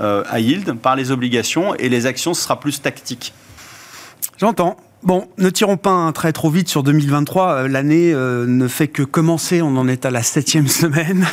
high 0.00 0.44
yield, 0.44 0.78
par 0.78 0.94
les 0.94 1.10
obligations, 1.10 1.74
et 1.74 1.88
les 1.88 2.06
actions, 2.06 2.32
ce 2.32 2.42
sera 2.42 2.60
plus 2.60 2.80
tactique. 2.80 3.34
J'entends. 4.36 4.76
Bon, 5.04 5.28
ne 5.38 5.48
tirons 5.48 5.76
pas 5.76 5.92
un 5.92 6.10
trait 6.10 6.32
trop 6.32 6.50
vite 6.50 6.68
sur 6.68 6.82
2023. 6.82 7.52
Euh, 7.52 7.68
l'année 7.68 8.12
euh, 8.12 8.46
ne 8.46 8.66
fait 8.66 8.88
que 8.88 9.04
commencer. 9.04 9.62
On 9.62 9.76
en 9.76 9.86
est 9.86 10.04
à 10.04 10.10
la 10.10 10.24
septième 10.24 10.66
semaine. 10.68 11.24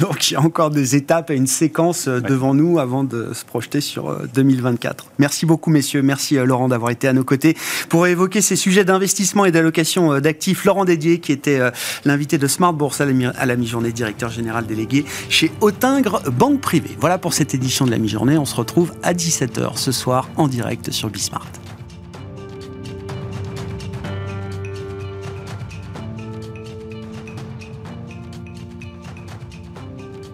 Donc, 0.00 0.30
il 0.30 0.34
y 0.34 0.36
a 0.36 0.40
encore 0.40 0.70
des 0.70 0.94
étapes 0.94 1.32
et 1.32 1.34
une 1.34 1.48
séquence 1.48 2.06
euh, 2.06 2.20
devant 2.20 2.54
nous 2.54 2.78
avant 2.78 3.02
de 3.02 3.32
se 3.32 3.44
projeter 3.44 3.80
sur 3.80 4.16
2024. 4.34 5.06
Merci 5.18 5.46
beaucoup, 5.46 5.70
messieurs. 5.70 6.00
Merci, 6.00 6.36
Laurent, 6.36 6.68
d'avoir 6.68 6.92
été 6.92 7.08
à 7.08 7.12
nos 7.12 7.24
côtés 7.24 7.56
pour 7.88 8.06
évoquer 8.06 8.40
ces 8.40 8.54
sujets 8.54 8.84
d'investissement 8.84 9.44
et 9.44 9.50
d'allocation 9.50 10.20
d'actifs. 10.20 10.64
Laurent 10.64 10.84
Dédier, 10.84 11.18
qui 11.18 11.32
était 11.32 11.60
l'invité 12.04 12.38
de 12.38 12.46
Smart 12.46 12.72
Bourse 12.72 13.00
à 13.00 13.06
la 13.46 13.56
mi-journée, 13.56 13.90
directeur 13.90 14.30
général 14.30 14.66
délégué 14.66 15.04
chez 15.28 15.50
Autingre 15.60 16.22
Banque 16.30 16.60
Privée. 16.60 16.96
Voilà 17.00 17.18
pour 17.18 17.34
cette 17.34 17.54
édition 17.54 17.84
de 17.84 17.90
la 17.90 17.98
mi-journée. 17.98 18.38
On 18.38 18.44
se 18.44 18.54
retrouve 18.54 18.92
à 19.02 19.12
17h 19.12 19.76
ce 19.76 19.92
soir 19.92 20.28
en 20.36 20.46
direct 20.46 20.92
sur 20.92 21.10
Bismart. 21.10 21.46